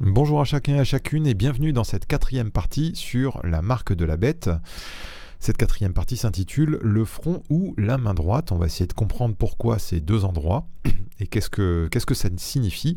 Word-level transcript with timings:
Bonjour 0.00 0.40
à 0.40 0.44
chacun 0.44 0.76
et 0.76 0.78
à 0.78 0.84
chacune 0.84 1.26
et 1.26 1.34
bienvenue 1.34 1.72
dans 1.72 1.82
cette 1.82 2.06
quatrième 2.06 2.52
partie 2.52 2.92
sur 2.94 3.40
la 3.42 3.62
marque 3.62 3.92
de 3.92 4.04
la 4.04 4.16
bête. 4.16 4.48
Cette 5.40 5.56
quatrième 5.56 5.92
partie 5.92 6.16
s'intitule 6.16 6.78
Le 6.82 7.04
front 7.04 7.42
ou 7.50 7.74
la 7.76 7.98
main 7.98 8.14
droite. 8.14 8.52
On 8.52 8.58
va 8.58 8.66
essayer 8.66 8.86
de 8.86 8.92
comprendre 8.92 9.34
pourquoi 9.36 9.80
ces 9.80 9.98
deux 9.98 10.24
endroits 10.24 10.68
et 11.18 11.26
qu'est-ce 11.26 11.50
que, 11.50 11.88
ça 12.14 12.28
signifie. 12.36 12.96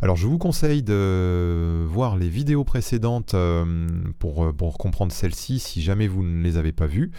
Alors 0.00 0.14
je 0.14 0.28
vous 0.28 0.38
conseille 0.38 0.84
de 0.84 1.84
voir 1.84 2.16
les 2.16 2.28
vidéos 2.28 2.62
précédentes 2.62 3.34
euh, 3.34 3.88
pour, 4.20 4.54
pour 4.54 4.78
comprendre 4.78 5.10
celle-ci 5.10 5.58
si 5.58 5.82
jamais 5.82 6.06
vous 6.06 6.22
ne 6.22 6.44
les 6.44 6.58
avez 6.58 6.70
pas 6.70 6.86
vues. 6.86 7.10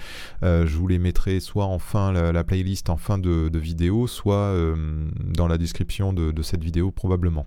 Euh, 0.44 0.66
je 0.66 0.78
vous 0.78 0.88
les 0.88 1.00
mettrai 1.00 1.42
soit 1.42 1.66
en 1.66 1.80
fin, 1.80 2.14
la, 2.14 2.44
playlist 2.46 2.90
en 2.90 2.96
fin 2.96 3.18
de, 3.18 3.60
vidéo, 3.60 4.08
soit 4.08 4.36
euh, 4.36 5.06
dans 5.22 5.50
la 5.50 5.58
description 5.58 6.14
de, 6.14 6.32
de 6.32 6.42
cette 6.42 6.64
vidéo 6.64 6.92
probablement. 6.92 7.46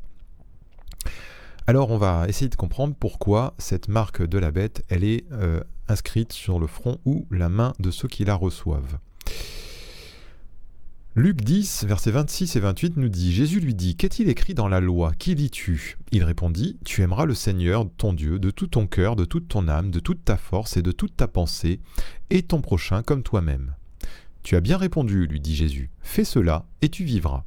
Alors 1.71 1.93
on 1.93 1.99
va 1.99 2.27
essayer 2.27 2.49
de 2.49 2.57
comprendre 2.57 2.97
pourquoi 2.99 3.55
cette 3.59 3.87
marque 3.87 4.27
de 4.27 4.39
la 4.39 4.51
bête, 4.51 4.85
elle 4.89 5.05
est 5.05 5.25
euh, 5.31 5.63
inscrite 5.87 6.33
sur 6.33 6.59
le 6.59 6.67
front 6.67 6.99
ou 7.05 7.29
la 7.31 7.49
main 7.49 7.75
de 7.79 7.93
ceux 7.93 8.09
qui 8.09 8.25
la 8.25 8.35
reçoivent. 8.35 8.99
Luc 11.15 11.43
10, 11.43 11.85
versets 11.85 12.11
26 12.11 12.57
et 12.57 12.59
28 12.59 12.97
nous 12.97 13.09
dit 13.09 13.33
Jésus 13.33 13.61
lui 13.61 13.77
dit 13.77 13.95
Qu'est-il 13.95 14.29
écrit 14.29 14.55
dans 14.55 14.67
la 14.67 14.81
loi? 14.81 15.13
Qui 15.17 15.37
lis-tu? 15.37 15.97
Il 16.11 16.25
répondit 16.25 16.77
Tu 16.85 17.03
aimeras 17.03 17.25
le 17.25 17.35
Seigneur, 17.35 17.87
ton 17.99 18.15
Dieu, 18.15 18.41
de 18.41 18.51
tout 18.51 18.67
ton 18.67 18.89
cœur, 18.89 19.15
de 19.15 19.25
toute 19.25 19.47
ton 19.47 19.69
âme, 19.69 19.93
de 19.93 20.01
toute 20.01 20.25
ta 20.25 20.37
force 20.37 20.77
et 20.77 20.83
de 20.83 20.91
toute 20.91 21.17
ta 21.17 21.29
pensée, 21.29 21.79
et 22.31 22.43
ton 22.43 22.63
prochain 22.63 23.05
comme 23.05 23.23
toi-même. 23.23 23.77
Tu 24.43 24.57
as 24.57 24.61
bien 24.61 24.77
répondu, 24.77 25.29
lui 25.29 25.39
dit 25.39 25.55
Jésus. 25.55 25.93
Fais 26.01 26.25
cela 26.25 26.67
et 26.83 26.89
tu 26.89 27.05
vivras. 27.05 27.45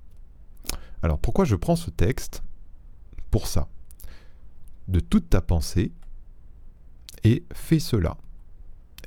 Alors 1.02 1.20
pourquoi 1.20 1.44
je 1.44 1.58
prends 1.58 1.76
ce 1.76 1.90
texte 1.90 2.42
Pour 3.30 3.48
ça? 3.48 3.68
De 4.88 5.00
toute 5.00 5.30
ta 5.30 5.42
pensée 5.42 5.92
et 7.24 7.46
fais 7.54 7.80
cela. 7.80 8.18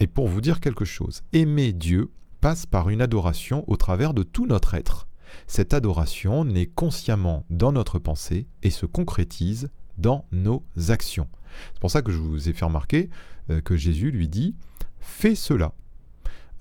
Et 0.00 0.06
pour 0.06 0.28
vous 0.28 0.40
dire 0.40 0.60
quelque 0.60 0.84
chose, 0.84 1.22
aimer 1.32 1.72
Dieu 1.72 2.10
passe 2.40 2.66
par 2.66 2.90
une 2.90 3.00
adoration 3.00 3.64
au 3.66 3.76
travers 3.76 4.14
de 4.14 4.22
tout 4.22 4.46
notre 4.46 4.74
être. 4.74 5.08
Cette 5.46 5.74
adoration 5.74 6.44
naît 6.44 6.66
consciemment 6.66 7.44
dans 7.50 7.72
notre 7.72 7.98
pensée 7.98 8.46
et 8.62 8.70
se 8.70 8.86
concrétise 8.86 9.70
dans 9.98 10.26
nos 10.32 10.64
actions. 10.88 11.28
C'est 11.72 11.80
pour 11.80 11.90
ça 11.90 12.02
que 12.02 12.12
je 12.12 12.18
vous 12.18 12.48
ai 12.48 12.52
fait 12.52 12.64
remarquer 12.64 13.10
euh, 13.50 13.60
que 13.60 13.76
Jésus 13.76 14.10
lui 14.10 14.28
dit 14.28 14.54
Fais 15.00 15.34
cela. 15.34 15.72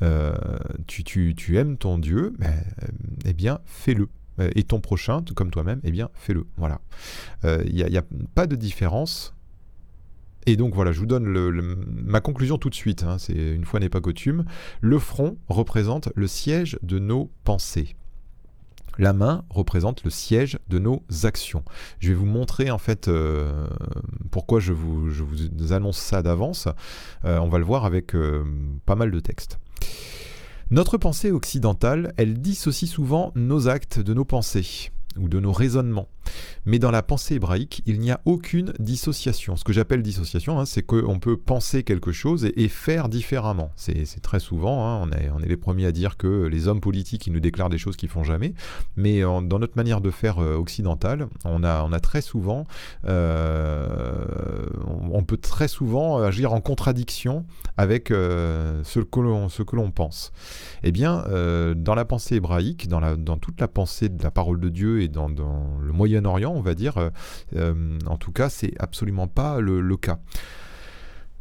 Euh, 0.01 0.35
tu, 0.87 1.03
tu, 1.03 1.57
aimes 1.57 1.77
ton 1.77 1.97
Dieu, 1.97 2.33
eh 3.25 3.33
bien 3.33 3.59
fais-le. 3.65 4.09
Euh, 4.39 4.49
et 4.55 4.63
ton 4.63 4.79
prochain, 4.79 5.23
comme 5.35 5.51
toi-même, 5.51 5.79
eh 5.83 5.91
bien, 5.91 6.09
fais-le. 6.13 6.45
Voilà. 6.57 6.81
Il 7.43 7.49
euh, 7.49 7.63
n'y 7.63 7.97
a, 7.97 8.03
pas 8.33 8.47
de 8.47 8.55
différence. 8.55 9.33
Et 10.47 10.57
donc 10.57 10.75
voilà, 10.75 10.91
je 10.91 10.99
vous 10.99 11.07
donne 11.07 11.25
ma 11.27 12.21
conclusion 12.21 12.57
tout 12.57 12.69
de 12.69 12.75
suite. 12.75 13.03
Hein, 13.03 13.17
c'est 13.17 13.33
une 13.33 13.65
fois 13.65 13.79
n'est 13.79 13.89
pas 13.89 14.01
coutume. 14.01 14.45
Le 14.79 14.99
front 14.99 15.37
représente 15.49 16.09
le 16.15 16.27
siège 16.27 16.77
de 16.83 16.99
nos 16.99 17.31
pensées. 17.43 17.95
La 18.97 19.11
main 19.11 19.43
représente 19.49 20.03
le 20.03 20.09
siège 20.09 20.59
de 20.69 20.79
nos 20.79 21.03
actions. 21.23 21.63
Je 21.99 22.09
vais 22.09 22.13
vous 22.13 22.27
montrer 22.27 22.71
en 22.71 22.77
fait 22.77 23.07
euh, 23.07 23.67
pourquoi 24.31 24.59
je 24.59 24.71
vous, 24.71 25.09
je 25.09 25.23
vous, 25.23 25.73
annonce 25.73 25.97
ça 25.97 26.21
d'avance. 26.21 26.67
on 27.23 27.49
va 27.49 27.57
le 27.57 27.65
voir 27.65 27.83
avec 27.83 28.15
pas 28.85 28.95
mal 28.95 29.11
de 29.11 29.19
textes. 29.19 29.59
Notre 30.71 30.97
pensée 30.97 31.31
occidentale, 31.31 32.11
elle 32.17 32.41
dissocie 32.41 32.87
souvent 32.87 33.31
nos 33.35 33.67
actes 33.67 33.99
de 33.99 34.15
nos 34.15 34.25
pensées 34.25 34.89
ou 35.15 35.29
de 35.29 35.39
nos 35.39 35.51
raisonnements. 35.51 36.09
Mais 36.65 36.79
dans 36.79 36.91
la 36.91 37.03
pensée 37.03 37.35
hébraïque, 37.35 37.81
il 37.85 37.99
n'y 37.99 38.11
a 38.11 38.21
aucune 38.25 38.73
dissociation. 38.79 39.55
Ce 39.55 39.63
que 39.63 39.73
j'appelle 39.73 40.01
dissociation, 40.01 40.59
hein, 40.59 40.65
c'est 40.65 40.81
qu'on 40.81 41.19
peut 41.19 41.37
penser 41.37 41.83
quelque 41.83 42.11
chose 42.11 42.45
et, 42.55 42.67
faire 42.67 43.09
différemment. 43.09 43.71
C'est 43.75 44.21
très 44.21 44.39
souvent, 44.39 44.85
hein, 44.85 45.07
on, 45.07 45.39
est, 45.41 45.47
les 45.47 45.57
premiers 45.57 45.85
à 45.85 45.91
dire 45.91 46.17
que 46.17 46.45
les 46.47 46.67
hommes 46.67 46.81
politiques, 46.81 47.27
ils 47.27 47.33
nous 47.33 47.39
déclarent 47.39 47.69
des 47.69 47.77
choses 47.77 47.95
qu'ils 47.95 48.09
font 48.09 48.23
jamais. 48.23 48.53
Mais 48.97 49.21
dans 49.21 49.59
notre 49.59 49.75
manière 49.75 50.01
de 50.01 50.11
faire 50.11 50.39
euh, 50.39 50.55
occidentale, 50.55 51.27
on 51.43 51.63
a, 51.63 51.99
très 51.99 52.21
souvent, 52.21 52.65
euh, 53.05 54.25
on, 55.11 55.23
peut 55.23 55.37
très 55.37 55.67
souvent 55.67 56.17
agir 56.17 56.53
en 56.53 56.61
contradiction 56.61 57.45
avec 57.77 58.11
euh, 58.11 58.83
ce 58.83 58.99
que 58.99 59.75
l'on 59.75 59.91
pense. 59.91 60.31
Eh 60.83 60.91
bien, 60.91 61.23
dans 61.75 61.95
la 61.95 62.05
pensée 62.05 62.35
hébraïque, 62.35 62.87
dans, 62.87 63.37
toute 63.37 63.61
la 63.61 63.67
pensée 63.67 64.09
de 64.09 64.21
la 64.23 64.31
parole 64.31 64.59
de 64.59 64.69
Dieu 64.69 65.01
et 65.01 65.07
dans 65.07 65.27
le 65.27 65.91
moyen 65.91 66.14
orient 66.23 66.53
on 66.53 66.61
va 66.61 66.75
dire. 66.75 66.97
Euh, 66.97 67.09
euh, 67.55 67.99
en 68.05 68.17
tout 68.17 68.31
cas, 68.31 68.49
c'est 68.49 68.73
absolument 68.79 69.27
pas 69.27 69.59
le, 69.59 69.97
cas. 69.97 70.19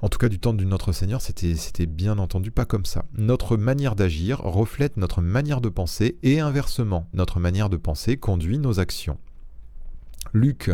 En 0.02 0.08
tout 0.08 0.18
cas, 0.18 0.28
du 0.28 0.38
temps 0.38 0.52
de 0.52 0.64
notre 0.64 0.92
Seigneur, 0.92 1.20
c'était 1.20 1.86
bien 1.86 2.18
entendu 2.18 2.50
pas 2.50 2.64
comme 2.64 2.84
ça. 2.84 3.04
Notre 3.16 3.56
manière 3.56 3.94
d'agir 3.94 4.40
reflète 4.40 4.96
notre 4.96 5.22
manière 5.22 5.60
de 5.60 5.68
penser 5.68 6.18
et 6.22 6.40
inversement, 6.40 7.08
notre 7.14 7.40
manière 7.40 7.70
de 7.70 7.76
penser 7.76 8.16
conduit 8.16 8.58
nos 8.58 8.80
actions. 8.80 9.18
Luc 10.32 10.70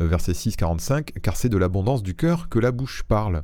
euh, 0.00 0.06
verset 0.06 0.34
6, 0.34 0.56
45, 0.56 1.12
car 1.22 1.36
c'est 1.36 1.48
de 1.48 1.56
l'abondance 1.56 2.02
du 2.02 2.14
cœur 2.14 2.48
que 2.48 2.58
la 2.58 2.72
bouche 2.72 3.02
parle. 3.02 3.42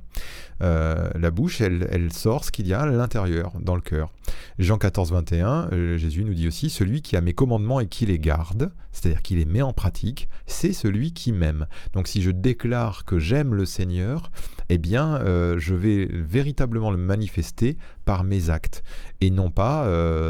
Euh, 0.63 1.11
la 1.15 1.31
bouche, 1.31 1.61
elle, 1.61 2.13
sort 2.13 2.45
ce 2.45 2.51
qu'il 2.51 2.67
y 2.67 2.75
a 2.75 2.81
à 2.81 2.87
l'intérieur, 2.87 3.53
dans 3.61 3.75
le 3.75 3.81
cœur. 3.81 4.13
Jean 4.59 4.79
14, 4.79 5.13
21, 5.13 5.69
euh, 5.73 5.97
Jésus 5.99 6.25
nous 6.25 6.35
dit 6.35 6.49
aussi, 6.49 6.71
celui 6.71 7.03
qui 7.03 7.17
a 7.17 7.21
mes 7.21 7.33
commandements 7.33 7.81
et 7.81 7.87
qui 7.87 8.07
les 8.07 8.19
garde, 8.19 8.73
c'est-à-dire 8.93 9.23
qui 9.23 9.35
les 9.37 9.45
met 9.45 9.63
en 9.63 9.73
pratique, 9.73 10.29
c'est 10.47 10.73
celui 10.73 11.13
qui 11.13 11.33
m'aime. 11.33 11.67
Donc 11.93 12.09
si 12.09 12.23
je 12.23 12.31
déclare 12.31 13.05
que 13.05 13.19
j'aime 13.19 13.55
le 13.55 13.67
Seigneur, 13.67 14.31
eh 14.69 14.79
bien, 14.79 15.21
je 15.59 15.75
vais 15.75 16.07
véritablement 16.11 16.91
le 16.91 16.97
manifester 16.97 17.77
par 18.05 18.25
mes 18.25 18.51
actes 18.51 18.83
et 19.21 19.31
non 19.31 19.51
pas 19.51 19.87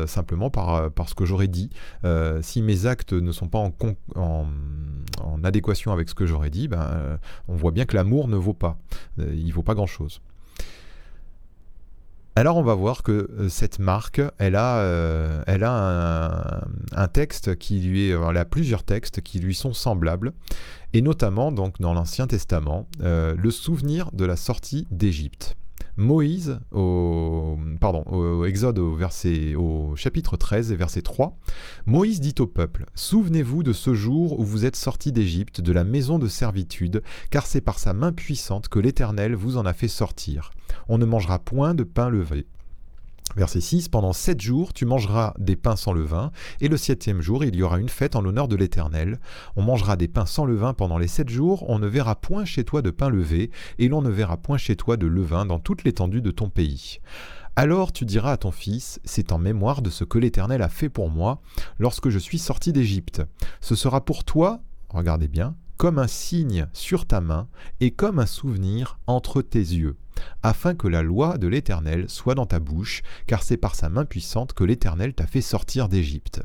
simplement 0.07 0.51
par, 0.51 0.91
ce 1.09 1.15
que 1.15 1.25
j'aurais 1.25 1.49
dit. 1.49 1.71
si 2.43 2.61
mes 2.61 2.87
actes 2.87 3.13
ne 3.13 3.33
sont 3.33 3.49
pas 3.49 3.59
en, 3.59 3.73
en, 4.17 5.45
adéquation 5.45 5.93
avec 5.93 6.09
ce 6.09 6.15
que 6.15 6.27
j'aurais 6.27 6.51
dit, 6.51 6.69
ben, 6.69 6.81
euh, 6.81 7.17
on 7.49 7.55
voit 7.55 7.71
bien 7.71 7.85
que 7.85 7.97
l'amour 7.97 8.29
ne 8.29 8.37
vaut 8.37 8.55
pas. 8.55 8.79
Euh, 9.19 9.33
il 9.35 9.53
vaut 9.53 9.63
pas 9.63 9.75
grand-chose. 9.75 10.16
Alors 12.37 12.59
on 12.59 12.63
va 12.63 12.75
voir 12.75 13.03
que 13.03 13.31
euh, 13.39 13.49
cette 13.49 13.79
marque, 13.79 14.21
elle 14.39 14.57
a, 14.57 15.43
elle 15.47 15.65
a 15.65 16.61
un, 16.93 17.09
texte 17.09 17.57
qui 17.57 17.81
lui 17.81 18.11
est, 18.11 18.11
elle 18.11 18.37
a 18.37 18.45
plusieurs 18.45 18.85
textes 18.85 19.23
qui 19.23 19.41
lui 19.41 19.55
sont 19.55 19.73
semblables, 19.73 20.33
et 20.93 21.01
notamment 21.01 21.51
donc 21.51 21.81
dans 21.81 21.95
l'Ancien 21.95 22.27
Testament, 22.27 22.87
le 23.01 23.51
souvenir 23.51 24.13
de 24.13 24.25
la 24.25 24.37
sortie 24.37 24.87
d'Égypte. 24.91 25.57
Moïse, 25.97 26.61
au, 26.73 27.59
pardon, 27.81 28.03
au 28.11 28.45
Exode 28.45 28.79
au, 28.79 28.95
verset, 28.95 29.55
au 29.55 29.97
chapitre 29.97 30.37
13 30.37 30.73
et 30.73 30.77
verset 30.77 31.01
3, 31.01 31.39
Moïse 31.87 32.21
dit 32.21 32.35
au 32.39 32.47
peuple, 32.47 32.85
Souvenez-vous 32.95 33.63
de 33.63 33.73
ce 33.73 33.95
jour 33.95 34.39
où 34.39 34.45
vous 34.45 34.67
êtes 34.67 34.77
sortis 34.77 35.13
d'Égypte, 35.13 35.61
de 35.61 35.73
la 35.73 35.85
maison 35.85 36.19
de 36.19 36.29
servitude, 36.29 37.03
car 37.31 37.47
c'est 37.47 37.63
par 37.63 37.79
sa 37.79 37.95
main 37.95 38.13
puissante 38.13 38.69
que 38.69 38.79
l'Éternel 38.79 39.35
vous 39.35 39.57
en 39.57 39.65
a 39.65 39.73
fait 39.73 39.89
sortir. 39.89 40.51
On 40.89 40.99
ne 40.99 41.07
mangera 41.07 41.39
point 41.39 41.75
de 41.75 41.85
pain 41.85 42.11
levé, 42.11 42.47
Verset 43.35 43.61
6, 43.61 43.89
Pendant 43.89 44.13
sept 44.13 44.41
jours, 44.41 44.73
tu 44.73 44.87
mangeras 44.87 45.35
des 45.39 45.57
pains 45.57 45.77
sans 45.77 45.93
levain, 45.93 46.31
et 46.61 46.69
le 46.69 46.77
septième 46.77 47.21
jour, 47.21 47.45
il 47.45 47.55
y 47.55 47.63
aura 47.63 47.79
une 47.79 47.89
fête 47.89 48.17
en 48.17 48.23
l'honneur 48.23 48.49
de 48.49 48.57
l'Éternel. 48.57 49.19
On 49.57 49.63
mangera 49.63 49.97
des 49.97 50.09
pains 50.09 50.27
sans 50.27 50.45
levain 50.45 50.73
pendant 50.73 50.97
les 50.97 51.09
sept 51.09 51.29
jours, 51.29 51.69
on 51.69 51.79
ne 51.79 51.87
verra 51.87 52.15
point 52.15 52.45
chez 52.45 52.65
toi 52.65 52.81
de 52.81 52.91
pain 52.91 53.11
levé, 53.11 53.51
et 53.79 53.89
l'on 53.89 54.01
ne 54.01 54.11
verra 54.11 54.37
point 54.37 54.57
chez 54.57 54.77
toi 54.77 54.97
de 54.97 55.07
levain 55.07 55.45
dans 55.45 55.59
toute 55.59 55.85
l'étendue 55.85 56.23
de 56.23 56.31
ton 56.31 56.49
pays. 56.49 57.01
Alors 57.57 57.93
tu 57.93 58.05
diras 58.05 58.33
à 58.33 58.37
ton 58.37 58.51
fils, 58.51 59.01
c'est 59.05 59.33
en 59.33 59.39
mémoire 59.39 59.81
de 59.81 59.89
ce 59.89 60.05
que 60.05 60.19
l'Éternel 60.19 60.61
a 60.61 60.69
fait 60.69 60.91
pour 60.91 61.09
moi 61.09 61.41
lorsque 61.79 62.11
je 62.11 62.19
suis 62.19 62.39
sorti 62.39 62.71
d'Égypte. 62.71 63.23
Ce 63.63 63.75
sera 63.75 64.05
pour 64.05 64.25
toi, 64.25 64.61
regardez 64.91 65.27
bien, 65.27 65.57
comme 65.77 65.99
un 65.99 66.07
signe 66.07 66.67
sur 66.73 67.07
ta 67.07 67.21
main 67.21 67.49
et 67.81 67.91
comme 67.91 68.19
un 68.19 68.27
souvenir 68.27 68.99
entre 69.07 69.43
tes 69.43 69.59
yeux, 69.59 69.97
afin 70.43 70.75
que 70.75 70.89
la 70.89 71.03
loi 71.03 71.39
de 71.39 71.47
l'Éternel 71.47 72.09
soit 72.09 72.35
dans 72.35 72.47
ta 72.47 72.61
bouche, 72.61 73.03
car 73.27 73.43
c'est 73.43 73.57
par 73.57 73.75
sa 73.75 73.89
main 73.89 74.05
puissante 74.05 74.53
que 74.53 74.65
l'Éternel 74.65 75.15
t'a 75.15 75.27
fait 75.27 75.41
sortir 75.41 75.89
d'Égypte. 75.89 76.43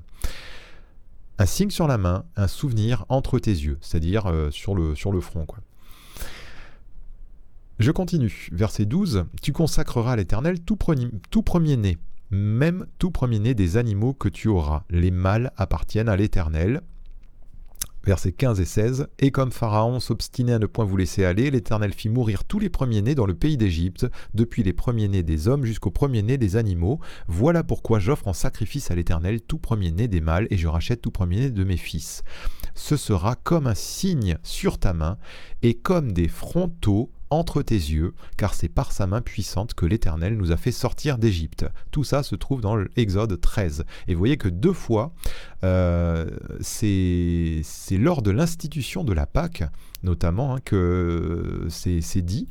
Un 1.39 1.45
signe 1.45 1.71
sur 1.71 1.88
la 1.88 1.97
main, 1.97 2.25
un 2.35 2.47
souvenir 2.47 3.05
entre 3.09 3.39
tes 3.39 3.51
yeux, 3.51 3.77
c'est-à-dire 3.81 4.27
euh, 4.27 4.51
sur, 4.51 4.75
le, 4.75 4.94
front. 5.21 5.47
Je 7.79 7.91
continue. 7.91 8.50
Verset 8.51 8.85
12. 8.85 9.25
Tu 9.41 9.51
consacreras 9.51 10.13
à 10.13 10.15
l'Éternel 10.17 10.59
tout, 10.59 10.77
tout 11.31 11.41
premier-né, 11.41 11.97
même 12.29 12.85
tout 13.00 13.09
premier-né 13.09 13.55
des 13.55 13.77
animaux 13.77 14.13
que 14.13 14.29
tu 14.29 14.50
auras. 14.50 14.83
Les 14.89 15.09
mâles 15.09 15.51
appartiennent 15.57 16.09
à 16.09 16.15
l'Éternel 16.15 16.81
versets 18.03 18.31
15 18.31 18.59
et 18.59 18.65
16. 18.65 19.07
Et 19.19 19.31
comme 19.31 19.51
Pharaon 19.51 20.00
s'obstinait 20.00 20.53
à 20.53 20.59
ne 20.59 20.65
point 20.65 20.86
vous 20.86 20.98
laisser 20.98 21.25
aller, 21.25 21.51
l'Éternel 21.51 21.94
fit 21.94 22.09
mourir 22.09 22.44
tous 22.44 22.59
les 22.59 22.69
premiers-nés 22.69 23.15
dans 23.15 23.25
le 23.25 23.33
pays 23.33 23.57
d'Égypte, 23.57 24.07
depuis 24.33 24.63
les 24.63 24.74
premiers-nés 24.74 25.24
des 25.24 25.48
hommes 25.48 25.65
jusqu'aux 25.65 25.92
premiers-nés 25.92 26.38
des 26.38 26.56
animaux. 26.56 27.00
Voilà 27.27 27.63
pourquoi 27.63 28.00
j'offre 28.00 28.27
en 28.27 28.33
sacrifice 28.33 28.92
à 28.92 28.95
l'Éternel 28.95 29.42
tout 29.42 29.57
premier-né 29.59 30.07
des 30.07 30.21
mâles, 30.21 30.48
et 30.50 30.57
je 30.57 30.68
rachète 30.68 31.01
tout 31.01 31.12
premier-né 31.12 31.50
de 31.50 31.63
mes 31.63 31.77
fils. 31.77 32.24
ce 32.74 32.95
sera 32.95 33.36
comme 33.36 33.68
un 33.68 33.75
signe 33.75 34.38
sur 34.44 34.77
ta 34.77 34.94
main 34.94 35.18
et 35.62 35.74
comme 35.74 36.13
des 36.13 36.27
frontaux 36.27 37.12
entre 37.31 37.62
tes 37.62 37.75
yeux, 37.75 38.13
car 38.38 38.53
c'est 38.53 38.69
par 38.69 38.92
sa 38.92 39.07
main 39.07 39.21
puissante 39.21 39.74
que 39.74 39.86
l'Éternel 39.86 40.38
nous 40.38 40.51
a 40.51 40.57
fait 40.57 40.74
sortir 40.74 41.18
d'Égypte. 41.18 41.65
Tout 41.89 42.03
ça 42.03 42.24
se 42.24 42.36
trouve 42.36 42.62
dans 42.62 42.75
l'Exode 42.75 43.39
13. 43.39 43.86
Et 44.07 44.13
vous 44.13 44.19
voyez 44.19 44.38
que 44.38 44.50
deux 44.50 44.74
fois, 44.74 45.13
euh, 45.63 46.29
c'est 46.61 47.63
lors 47.97 48.21
de 48.21 48.31
l'institution 48.31 49.03
de 49.03 49.13
la 49.13 49.25
Pâque, 49.25 49.63
notamment, 50.03 50.55
hein, 50.55 50.59
que 50.63 51.67
c'est 51.69 52.21
dit, 52.21 52.47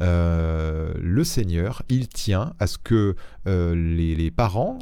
euh, 0.00 0.92
le 1.00 1.24
Seigneur, 1.24 1.82
il 1.88 2.08
tient 2.08 2.54
à 2.58 2.66
ce 2.66 2.78
que 2.78 3.16
euh, 3.46 3.74
les, 3.74 4.30
parents 4.30 4.78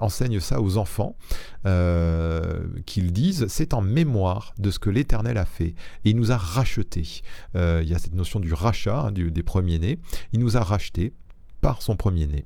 enseignent 0.00 0.40
ça 0.40 0.60
aux 0.60 0.76
enfants, 0.76 1.16
qu'ils 1.64 3.12
disent, 3.12 3.46
c'est 3.48 3.74
en 3.74 3.80
mémoire 3.80 4.54
de 4.58 4.70
ce 4.70 4.78
que 4.78 4.90
l'Éternel 4.90 5.38
a 5.38 5.46
fait. 5.46 5.74
Et 6.04 6.10
il 6.10 6.16
nous 6.16 6.30
a 6.32 6.36
rachetés. 6.36 7.22
il 7.54 7.88
y 7.88 7.94
a 7.94 7.98
cette 7.98 8.14
notion 8.14 8.40
du 8.40 8.52
rachat, 8.52 9.06
hein, 9.06 9.12
des 9.12 9.42
premiers-nés. 9.42 9.98
Il 10.32 10.40
nous 10.40 10.56
a 10.56 10.62
rachetés 10.62 11.12
par 11.60 11.82
son 11.82 11.96
premier-né. 11.96 12.44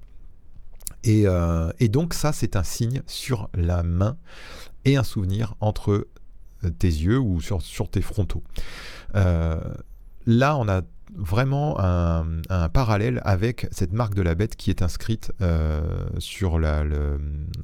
Et, 1.04 1.24
et, 1.78 1.88
donc 1.88 2.14
ça, 2.14 2.32
c'est 2.32 2.56
un 2.56 2.62
signe 2.62 3.02
sur 3.06 3.48
la 3.54 3.82
main 3.82 4.16
et 4.84 4.96
un 4.96 5.02
souvenir 5.02 5.54
entre 5.60 6.06
tes 6.78 6.88
yeux 6.88 7.18
ou 7.18 7.40
sur, 7.40 7.62
sur 7.62 7.88
tes 7.88 8.02
frontaux. 8.02 8.42
Euh, 9.14 9.60
là, 10.26 10.56
on 10.56 10.68
a 10.68 10.82
vraiment 11.16 11.76
un, 11.80 12.68
parallèle 12.68 13.20
avec 13.24 13.66
cette 13.72 13.92
marque 13.92 14.14
de 14.14 14.22
la 14.22 14.36
bête 14.36 14.54
qui 14.54 14.70
est 14.70 14.82
inscrite 14.82 15.32
euh, 15.40 15.80
sur, 16.18 16.58
la, 16.58 16.84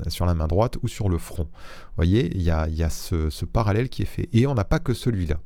sur 0.09 0.27
la 0.27 0.35
main 0.35 0.49
droite 0.49 0.79
ou 0.83 0.89
sur 0.89 1.09
le 1.09 1.19
front. 1.19 1.45
Vous 1.45 1.97
voyez, 1.97 2.35
il 2.35 2.43
y 2.43 2.51
a, 2.51 2.69
y 2.69 2.83
a 2.83 2.91
ce, 2.91 3.45
parallèle 3.45 3.89
qui 3.89 4.03
est 4.03 4.07
fait. 4.07 4.29
Et 4.33 4.47
on 4.47 4.55
n'a 4.55 4.65
pas 4.65 4.81
que 4.81 4.95
celui-là. 4.95 5.37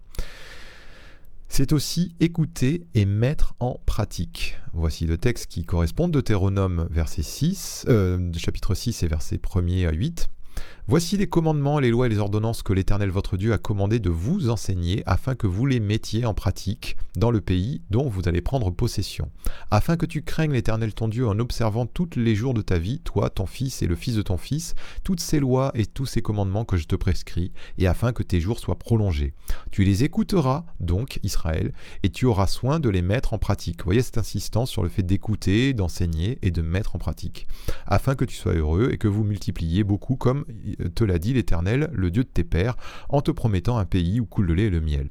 C'est 1.53 1.73
aussi 1.73 2.15
écouter 2.21 2.87
et 2.95 3.05
mettre 3.05 3.55
en 3.59 3.81
pratique. 3.85 4.57
Voici 4.73 5.05
le 5.05 5.19
texte 5.19 5.47
qui 5.47 5.65
correspond 5.65 6.07
de 6.07 6.13
Deutéronome 6.13 6.87
verset 6.93 7.25
6, 7.25 7.87
euh, 7.89 8.33
chapitre 8.37 8.73
6 8.75 9.03
et 9.03 9.09
verset 9.09 9.37
1er 9.37 9.89
à 9.89 9.93
8. 9.93 10.29
Voici 10.91 11.17
les 11.17 11.29
commandements, 11.29 11.79
les 11.79 11.91
lois 11.91 12.07
et 12.07 12.09
les 12.09 12.19
ordonnances 12.19 12.65
que 12.65 12.73
l'Éternel 12.73 13.11
votre 13.11 13.37
Dieu 13.37 13.53
a 13.53 13.59
commandé 13.59 14.01
de 14.01 14.11
vous 14.11 14.51
enseigner 14.51 15.05
afin 15.07 15.37
que 15.37 15.47
vous 15.47 15.65
les 15.65 15.79
mettiez 15.79 16.27
en 16.27 16.35
pratique 16.35 16.97
dans 17.17 17.31
le 17.31 17.41
pays 17.41 17.81
dont 17.91 18.09
vous 18.09 18.23
allez 18.29 18.41
prendre 18.41 18.73
possession, 18.73 19.31
afin 19.71 19.97
que 19.97 20.05
tu 20.05 20.23
craignes 20.23 20.51
l'Éternel 20.51 20.93
ton 20.93 21.07
Dieu 21.07 21.29
en 21.29 21.39
observant 21.39 21.87
tous 21.87 22.11
les 22.17 22.35
jours 22.35 22.55
de 22.55 22.61
ta 22.61 22.81
vie, 22.81 22.99
toi, 23.05 23.31
ton 23.31 23.47
fils 23.47 23.83
et 23.83 23.87
le 23.87 23.95
fils 23.95 24.17
de 24.17 24.23
ton 24.23 24.37
fils, 24.37 24.75
toutes 25.05 25.21
ces 25.21 25.39
lois 25.39 25.71
et 25.77 25.87
tous 25.87 26.07
ces 26.07 26.23
commandements 26.23 26.65
que 26.65 26.77
je 26.77 26.89
te 26.89 26.97
prescris, 26.97 27.53
et 27.79 27.87
afin 27.87 28.13
que 28.13 28.25
tes 28.25 28.41
jours 28.41 28.59
soient 28.59 28.81
prolongés. 28.81 29.33
Tu 29.71 29.85
les 29.85 30.03
écouteras, 30.03 30.65
donc, 30.81 31.21
Israël, 31.23 31.73
et 32.03 32.11
tu 32.11 32.27
auras 32.27 32.49
soin 32.49 32.81
de 32.81 32.89
les 32.89 33.03
mettre 33.03 33.33
en 33.33 33.39
pratique. 33.39 33.85
Voyez 33.85 34.03
cette 34.03 34.19
insistance 34.19 34.71
sur 34.71 34.83
le 34.83 34.89
fait 34.89 35.05
d'écouter, 35.05 35.73
d'enseigner 35.73 36.41
et 36.43 36.51
de 36.51 36.63
mettre 36.63 36.97
en 36.97 36.99
pratique, 36.99 37.47
afin 37.87 38.17
que 38.17 38.25
tu 38.25 38.35
sois 38.35 38.55
heureux 38.55 38.89
et 38.91 38.99
que 38.99 39.07
vous 39.07 39.23
multipliez 39.23 39.85
beaucoup 39.85 40.17
comme 40.17 40.45
te 40.89 41.05
l'a 41.05 41.19
dit 41.19 41.35
l'Éternel, 41.35 41.91
le 41.93 42.11
Dieu 42.11 42.25
de 42.25 42.29
tes 42.29 42.45
pères, 42.45 42.77
en 43.09 43.21
te 43.21 43.31
promettant 43.31 43.79
un 43.79 43.85
pays 43.85 44.21
où 44.21 44.27
coule 44.27 44.47
le 44.47 44.55
lait 44.55 44.65
et 44.65 44.71
le 44.71 44.81
miel. 44.81 45.09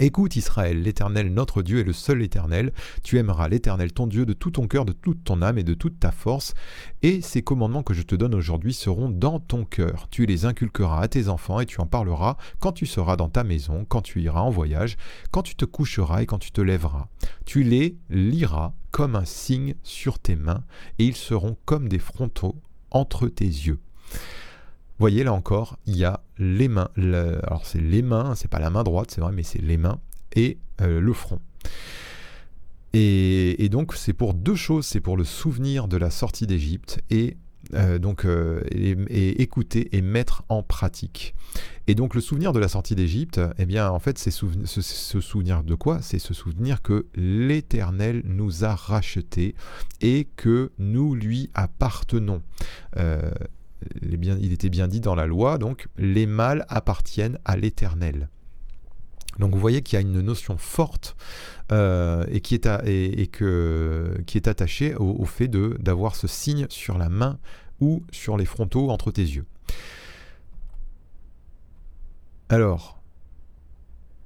Écoute 0.00 0.34
Israël, 0.34 0.82
l'Éternel 0.82 1.32
notre 1.32 1.62
Dieu 1.62 1.78
est 1.78 1.84
le 1.84 1.92
seul 1.92 2.20
Éternel. 2.20 2.72
Tu 3.04 3.16
aimeras 3.18 3.46
l'Éternel 3.46 3.92
ton 3.92 4.08
Dieu 4.08 4.26
de 4.26 4.32
tout 4.32 4.50
ton 4.50 4.66
cœur, 4.66 4.84
de 4.84 4.92
toute 4.92 5.22
ton 5.22 5.40
âme 5.40 5.56
et 5.56 5.62
de 5.62 5.74
toute 5.74 6.00
ta 6.00 6.10
force. 6.10 6.54
Et 7.02 7.20
ces 7.20 7.42
commandements 7.42 7.84
que 7.84 7.94
je 7.94 8.02
te 8.02 8.16
donne 8.16 8.34
aujourd'hui 8.34 8.74
seront 8.74 9.08
dans 9.08 9.38
ton 9.38 9.64
cœur. 9.64 10.08
Tu 10.10 10.26
les 10.26 10.46
inculqueras 10.46 11.00
à 11.00 11.06
tes 11.06 11.28
enfants 11.28 11.60
et 11.60 11.66
tu 11.66 11.80
en 11.80 11.86
parleras 11.86 12.36
quand 12.58 12.72
tu 12.72 12.86
seras 12.86 13.14
dans 13.14 13.28
ta 13.28 13.44
maison, 13.44 13.86
quand 13.88 14.02
tu 14.02 14.20
iras 14.20 14.40
en 14.40 14.50
voyage, 14.50 14.96
quand 15.30 15.42
tu 15.42 15.54
te 15.54 15.64
coucheras 15.64 16.22
et 16.22 16.26
quand 16.26 16.38
tu 16.38 16.50
te 16.50 16.60
lèveras. 16.60 17.06
Tu 17.46 17.62
les 17.62 17.96
liras 18.10 18.72
comme 18.90 19.14
un 19.14 19.24
signe 19.24 19.76
sur 19.84 20.18
tes 20.18 20.34
mains 20.34 20.64
et 20.98 21.04
ils 21.04 21.16
seront 21.16 21.56
comme 21.66 21.88
des 21.88 22.00
frontaux 22.00 22.56
entre 22.90 23.28
tes 23.28 23.44
yeux 23.44 23.78
voyez 24.98 25.24
là 25.24 25.32
encore, 25.32 25.76
il 25.86 25.96
y 25.96 26.04
a 26.04 26.20
les 26.38 26.68
mains. 26.68 26.88
alors 26.96 27.64
c'est 27.64 27.80
les 27.80 28.02
mains, 28.02 28.34
c'est 28.34 28.48
pas 28.48 28.58
la 28.60 28.70
main 28.70 28.84
droite, 28.84 29.10
c'est 29.10 29.20
vrai, 29.20 29.32
mais 29.32 29.42
c'est 29.42 29.62
les 29.62 29.76
mains 29.76 30.00
et 30.34 30.58
euh, 30.80 31.00
le 31.00 31.12
front. 31.12 31.40
Et, 32.92 33.68
donc 33.70 33.94
c'est 33.94 34.12
pour 34.12 34.34
deux 34.34 34.54
choses, 34.54 34.86
c'est 34.86 35.00
pour 35.00 35.16
le 35.16 35.24
souvenir 35.24 35.88
de 35.88 35.96
la 35.96 36.10
sortie 36.10 36.46
d'Égypte 36.46 37.02
et 37.10 37.36
euh, 37.72 37.98
donc 37.98 38.24
euh, 38.24 38.62
écouter 38.70 39.96
et 39.96 40.00
mettre 40.00 40.44
en 40.48 40.62
pratique. 40.62 41.34
Et 41.88 41.96
donc 41.96 42.14
le 42.14 42.20
souvenir 42.20 42.52
de 42.52 42.60
la 42.60 42.68
sortie 42.68 42.94
d'Égypte, 42.94 43.40
eh 43.58 43.66
bien 43.66 43.90
en 43.90 43.98
fait 43.98 44.16
c'est 44.16 44.30
ce, 44.30 45.20
souvenir 45.20 45.64
de 45.64 45.74
quoi? 45.74 46.02
C'est 46.02 46.20
ce 46.20 46.34
souvenir 46.34 46.82
que 46.82 47.06
l'Éternel 47.16 48.22
nous 48.24 48.64
a 48.64 48.76
rachetés 48.76 49.56
et 50.00 50.28
que 50.36 50.70
nous 50.78 51.16
lui 51.16 51.50
appartenons 51.54 52.42
il 54.02 54.52
était 54.52 54.70
bien 54.70 54.88
dit 54.88 55.00
dans 55.00 55.14
la 55.14 55.26
loi, 55.26 55.58
donc 55.58 55.88
les 55.96 56.26
mâles 56.26 56.64
appartiennent 56.68 57.38
à 57.44 57.56
l'Éternel. 57.56 58.28
Donc 59.38 59.52
vous 59.52 59.60
voyez 59.60 59.82
qu'il 59.82 59.96
y 59.96 59.98
a 59.98 60.00
une 60.00 60.20
notion 60.20 60.56
forte 60.56 61.16
euh, 61.72 62.24
et, 62.28 62.40
qui 62.40 62.54
est 62.54 64.48
attachée 64.48 64.94
au, 64.94 65.16
au 65.18 65.24
fait 65.24 65.48
d'avoir 65.48 66.14
ce 66.14 66.26
signe 66.26 66.66
sur 66.68 66.98
la 66.98 67.08
main 67.08 67.38
ou 67.80 68.04
sur 68.12 68.36
les 68.36 68.44
frontaux 68.44 68.90
entre 68.90 69.10
tes 69.10 69.22
yeux. 69.22 69.46
Alors, 72.48 73.02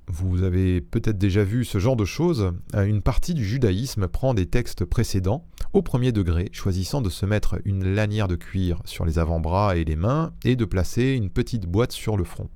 vous 0.09 0.43
avez 0.43 0.81
peut-être 0.81 1.19
déjà 1.19 1.45
vu 1.45 1.65
ce 1.65 1.79
genre 1.79 1.97
de 1.97 2.05
choses. 2.05 2.53
Euh, 2.75 2.85
une 2.85 3.03
partie 3.03 3.35
du 3.35 3.45
judaïsme 3.45 4.09
prend 4.09 4.35
des 4.35 4.47
textes 4.47 4.85
précédents 4.85 5.47
au 5.73 5.83
premier 5.83 6.13
degré, 6.13 6.49
choisissant 6.53 7.01
de 7.01 7.11
se 7.11 7.27
mettre 7.27 7.61
une 7.65 7.95
lanière 7.95 8.29
de 8.29 8.37
cuir 8.37 8.81
sur 8.85 9.05
les 9.05 9.19
avant-bras 9.19 9.77
et 9.77 9.85
les 9.85 9.97
mains 9.97 10.33
et 10.45 10.57
de 10.57 10.65
placer 10.65 11.13
une 11.13 11.31
petite 11.31 11.67
boîte 11.67 11.93
sur 11.93 12.17
le 12.17 12.25
front. 12.25 12.49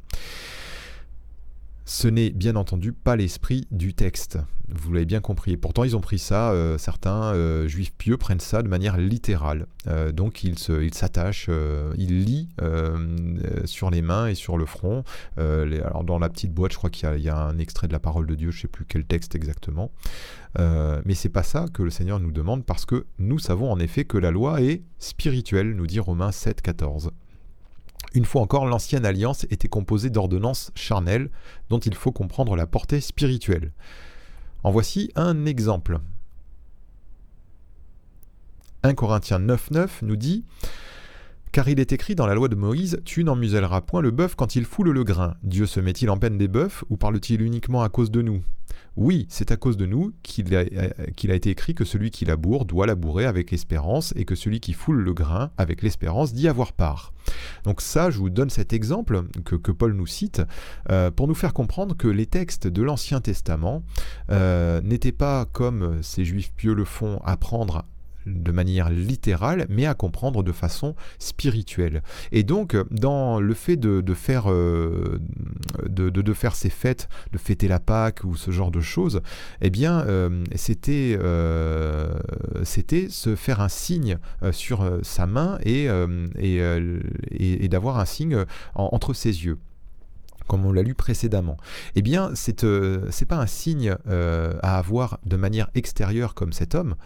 Ce 1.84 2.08
n'est 2.08 2.30
bien 2.30 2.56
entendu 2.56 2.92
pas 2.92 3.16
l'esprit 3.16 3.66
du 3.70 3.94
texte, 3.94 4.38
vous 4.74 4.92
l'avez 4.92 5.04
bien 5.04 5.20
compris. 5.20 5.56
Pourtant, 5.56 5.84
ils 5.84 5.96
ont 5.96 6.00
pris 6.00 6.18
ça, 6.18 6.52
euh, 6.52 6.78
certains 6.78 7.34
euh, 7.34 7.66
juifs 7.66 7.92
pieux 7.92 8.16
prennent 8.16 8.40
ça 8.40 8.62
de 8.62 8.68
manière 8.68 8.96
littérale. 8.96 9.66
Euh, 9.88 10.12
donc, 10.12 10.44
ils 10.44 10.58
s'attachent, 10.94 11.50
ils, 11.96 12.24
lient 12.24 12.48
sur 13.64 13.90
les 13.90 14.02
mains 14.02 14.28
et 14.28 14.34
sur 14.34 14.56
le 14.56 14.66
front. 14.66 15.04
alors, 15.36 16.04
dans 16.04 16.18
la 16.18 16.28
petite 16.28 16.52
boîte, 16.52 16.72
je 16.72 16.78
crois 16.78 16.90
qu'il 16.90 17.08
y, 17.16 17.22
y, 17.22 17.28
a 17.28 17.36
un 17.36 17.58
extrait 17.58 17.88
de 17.88 17.92
la 17.92 18.00
parole 18.00 18.26
de 18.26 18.34
Dieu, 18.34 18.50
je 18.50 18.58
ne 18.58 18.62
sais 18.62 18.68
plus 18.68 18.84
quel 18.84 19.04
texte 19.04 19.34
exactement. 19.34 19.90
mais 20.58 21.14
c'est 21.14 21.28
pas 21.28 21.42
ça 21.42 21.66
que 21.72 21.82
le 21.82 21.90
Seigneur 21.90 22.20
nous 22.20 22.32
demande 22.32 22.64
parce 22.64 22.84
que 22.84 23.06
nous 23.18 23.38
savons 23.38 23.70
en 23.70 23.78
effet 23.78 24.04
que 24.04 24.18
la 24.18 24.30
loi 24.30 24.62
est 24.62 24.82
spirituelle, 24.98 25.74
nous 25.74 25.86
dit 25.86 26.00
Romains 26.00 26.32
7, 26.32 26.62
14. 26.62 27.10
Une 28.14 28.24
fois 28.24 28.42
encore, 28.42 28.66
l'ancienne 28.66 29.06
alliance 29.06 29.44
était 29.50 29.68
composée 29.68 30.10
d'ordonnances 30.10 30.70
charnelles 30.74 31.30
dont 31.70 31.78
il 31.78 31.94
faut 31.94 32.12
comprendre 32.12 32.56
la 32.56 32.66
portée 32.66 33.00
spirituelle. 33.00 33.72
En 34.64 34.70
voici 34.70 35.10
un 35.16 35.46
exemple. 35.46 35.98
1 38.82 38.94
Corinthiens 38.94 39.38
9.9 39.38 39.88
nous 40.02 40.16
dit 40.16 40.44
car 41.52 41.68
il 41.68 41.78
est 41.78 41.92
écrit 41.92 42.14
dans 42.14 42.26
la 42.26 42.34
loi 42.34 42.48
de 42.48 42.56
Moïse, 42.56 43.00
Tu 43.04 43.24
n'en 43.24 43.36
muselleras 43.36 43.82
point 43.82 44.00
le 44.00 44.10
bœuf 44.10 44.34
quand 44.34 44.56
il 44.56 44.64
foule 44.64 44.90
le 44.90 45.04
grain. 45.04 45.34
Dieu 45.42 45.66
se 45.66 45.80
met-il 45.80 46.08
en 46.08 46.16
peine 46.16 46.38
des 46.38 46.48
bœufs 46.48 46.82
ou 46.88 46.96
parle-t-il 46.96 47.42
uniquement 47.42 47.82
à 47.82 47.90
cause 47.90 48.10
de 48.10 48.22
nous? 48.22 48.42
Oui, 48.96 49.26
c'est 49.30 49.52
à 49.52 49.56
cause 49.56 49.78
de 49.78 49.86
nous 49.86 50.12
qu'il 50.22 50.54
a, 50.54 50.62
été 51.34 51.50
écrit 51.50 51.74
que 51.74 51.84
celui 51.84 52.10
qui 52.10 52.26
laboure 52.26 52.66
doit 52.66 52.86
labourer 52.86 53.24
avec 53.24 53.50
l'espérance 53.50 54.12
et 54.16 54.24
que 54.24 54.34
celui 54.34 54.60
qui 54.60 54.74
foule 54.74 55.00
le 55.00 55.14
grain 55.14 55.50
avec 55.56 55.82
l'espérance 55.82 56.34
d'y 56.34 56.46
avoir 56.46 56.72
part. 56.72 57.14
Donc 57.64 57.80
ça, 57.80 58.10
je 58.10 58.18
vous 58.18 58.28
donne 58.28 58.50
cet 58.50 58.72
exemple 58.72 59.22
que, 59.44 59.72
Paul 59.72 59.94
nous 59.94 60.06
cite 60.06 60.42
euh, 60.90 61.10
pour 61.10 61.26
nous 61.26 61.34
faire 61.34 61.54
comprendre 61.54 61.96
que 61.96 62.08
les 62.08 62.26
textes 62.26 62.66
de 62.66 62.82
l'Ancien 62.82 63.20
Testament 63.20 63.82
euh, 64.30 64.80
n'étaient 64.82 65.12
pas 65.12 65.46
comme 65.46 66.02
ces 66.02 66.24
juifs 66.24 66.52
pieux 66.54 66.74
le 66.74 66.84
font 66.84 67.18
apprendre 67.24 67.86
de 68.26 68.52
manière 68.52 68.90
littérale, 68.90 69.66
mais 69.68 69.86
à 69.86 69.94
comprendre 69.94 70.42
de 70.42 70.52
façon 70.52 70.94
spirituelle. 71.18 72.02
Et 72.30 72.42
donc, 72.42 72.76
dans 72.90 73.40
le 73.40 73.54
fait 73.54 73.76
de, 73.76 74.14
faire, 74.14 74.50
euh, 74.50 75.18
de, 75.86 76.32
faire 76.32 76.54
ces 76.54 76.70
fêtes, 76.70 77.08
de 77.32 77.38
fêter 77.38 77.68
la 77.68 77.80
Pâque 77.80 78.24
ou 78.24 78.36
ce 78.36 78.50
genre 78.50 78.70
de 78.70 78.80
choses, 78.80 79.20
eh 79.60 79.70
bien, 79.70 80.00
euh, 80.06 80.44
c'était, 80.54 81.18
euh, 81.20 82.12
c'était 82.64 83.08
se 83.08 83.34
faire 83.34 83.60
un 83.60 83.68
signe 83.68 84.18
sur 84.50 84.98
sa 85.02 85.26
main 85.26 85.58
et, 85.64 85.88
et, 86.38 87.68
d'avoir 87.68 87.98
un 87.98 88.04
signe 88.04 88.44
entre 88.74 89.14
ses 89.14 89.44
yeux 89.44 89.58
comme 90.48 90.66
on 90.66 90.72
l'a 90.72 90.82
lu 90.82 90.94
précédemment, 90.94 91.56
eh 91.94 92.02
bien, 92.02 92.32
c'est 92.34 92.64
n'est 92.64 93.26
pas 93.26 93.36
un 93.36 93.46
signe 93.46 93.96
à 94.06 94.78
avoir 94.78 95.18
de 95.24 95.36
manière 95.36 95.70
extérieure 95.74 96.34
comme 96.34 96.52
cet 96.52 96.74
homme, 96.74 96.96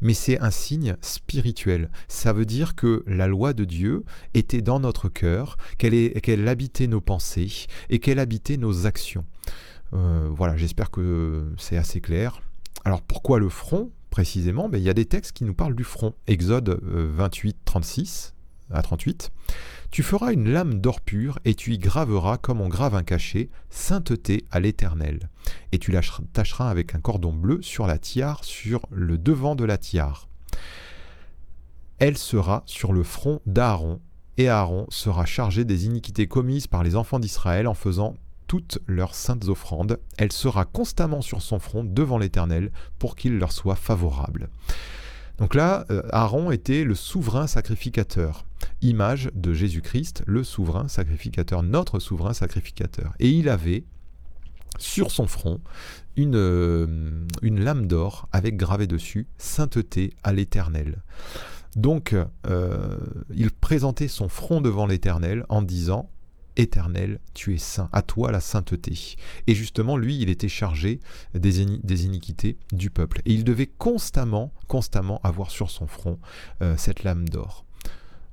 mais 0.00 0.14
c'est 0.14 0.40
un 0.40 0.50
signe 0.50 0.96
spirituel. 1.00 1.90
Ça 2.08 2.32
veut 2.32 2.46
dire 2.46 2.74
que 2.74 3.02
la 3.06 3.26
loi 3.26 3.52
de 3.52 3.64
Dieu 3.64 4.04
était 4.34 4.62
dans 4.62 4.80
notre 4.80 5.08
cœur, 5.08 5.56
qu'elle 5.78 6.48
habitait 6.48 6.86
nos 6.86 7.00
pensées 7.00 7.66
et 7.88 7.98
qu'elle 7.98 8.18
habitait 8.18 8.56
nos 8.56 8.86
actions. 8.86 9.24
Euh, 9.92 10.28
voilà, 10.30 10.56
j'espère 10.56 10.90
que 10.90 11.52
c'est 11.58 11.76
assez 11.76 12.00
clair. 12.00 12.40
Alors 12.84 13.02
pourquoi 13.02 13.38
le 13.38 13.48
front 13.48 13.90
précisément? 14.10 14.68
Ben, 14.68 14.78
Il 14.78 14.84
y 14.84 14.90
a 14.90 14.94
des 14.94 15.04
textes 15.04 15.32
qui 15.32 15.44
nous 15.44 15.54
parlent 15.54 15.74
du 15.74 15.84
front. 15.84 16.14
Exode 16.26 16.80
28, 16.82 17.56
euh, 17.56 17.58
36 17.64 18.34
à 18.72 18.82
38. 18.82 19.30
Tu 19.90 20.02
feras 20.02 20.32
une 20.32 20.50
lame 20.50 20.80
d'or 20.80 21.00
pur 21.00 21.38
et 21.44 21.54
tu 21.54 21.72
y 21.72 21.78
graveras 21.78 22.38
comme 22.38 22.60
on 22.60 22.68
grave 22.68 22.94
un 22.94 23.02
cachet, 23.02 23.50
sainteté 23.70 24.46
à 24.50 24.60
l'Éternel. 24.60 25.28
Et 25.72 25.78
tu 25.78 25.90
l'attacheras 25.90 26.70
avec 26.70 26.94
un 26.94 27.00
cordon 27.00 27.32
bleu 27.32 27.60
sur 27.62 27.86
la 27.86 27.98
tiare, 27.98 28.44
sur 28.44 28.86
le 28.90 29.18
devant 29.18 29.56
de 29.56 29.64
la 29.64 29.78
tiare. 29.78 30.28
Elle 31.98 32.16
sera 32.16 32.62
sur 32.66 32.92
le 32.92 33.02
front 33.02 33.40
d'Aaron, 33.46 34.00
et 34.38 34.48
Aaron 34.48 34.86
sera 34.88 35.26
chargé 35.26 35.64
des 35.64 35.86
iniquités 35.86 36.26
commises 36.26 36.66
par 36.66 36.82
les 36.82 36.96
enfants 36.96 37.18
d'Israël 37.18 37.66
en 37.66 37.74
faisant 37.74 38.14
toutes 38.46 38.78
leurs 38.86 39.14
saintes 39.14 39.48
offrandes. 39.48 40.00
Elle 40.16 40.32
sera 40.32 40.64
constamment 40.64 41.20
sur 41.20 41.42
son 41.42 41.58
front 41.58 41.84
devant 41.84 42.18
l'Éternel 42.18 42.72
pour 42.98 43.16
qu'il 43.16 43.38
leur 43.38 43.52
soit 43.52 43.76
favorable. 43.76 44.48
Donc 45.40 45.54
là, 45.54 45.86
euh, 45.90 46.02
Aaron 46.12 46.50
était 46.50 46.84
le 46.84 46.94
souverain 46.94 47.46
sacrificateur, 47.46 48.44
image 48.82 49.30
de 49.34 49.54
Jésus-Christ, 49.54 50.22
le 50.26 50.44
souverain 50.44 50.86
sacrificateur, 50.86 51.62
notre 51.62 51.98
souverain 51.98 52.34
sacrificateur. 52.34 53.14
Et 53.18 53.30
il 53.30 53.48
avait 53.48 53.84
sur 54.78 55.10
son 55.10 55.26
front 55.26 55.60
une, 56.16 56.36
euh, 56.36 56.86
lame 57.42 57.86
d'or 57.86 58.28
avec 58.32 58.58
gravé 58.58 58.86
dessus 58.86 59.26
sainteté 59.38 60.12
à 60.22 60.34
l'Éternel. 60.34 61.02
Donc, 61.74 62.14
euh, 62.46 62.98
il 63.34 63.50
présentait 63.50 64.08
son 64.08 64.28
front 64.28 64.60
devant 64.60 64.86
l'Éternel 64.86 65.46
en 65.48 65.62
disant 65.62 66.10
Éternel, 66.60 67.20
tu 67.32 67.54
es 67.54 67.58
saint, 67.58 67.88
à 67.92 68.02
toi 68.02 68.30
la 68.30 68.40
sainteté. 68.40 69.16
Et 69.46 69.54
justement, 69.54 69.96
lui, 69.96 70.20
il 70.20 70.28
était 70.28 70.48
chargé 70.48 71.00
des, 71.34 71.62
iniquités 71.62 72.58
du 72.72 72.90
peuple. 72.90 73.22
Et 73.24 73.32
il 73.32 73.44
devait 73.44 73.66
constamment, 73.66 74.52
constamment 74.68 75.20
avoir 75.24 75.50
sur 75.50 75.70
son 75.70 75.86
front 75.86 76.18
euh, 76.62 76.76
cette 76.76 77.02
lame 77.02 77.28
d'or. 77.28 77.64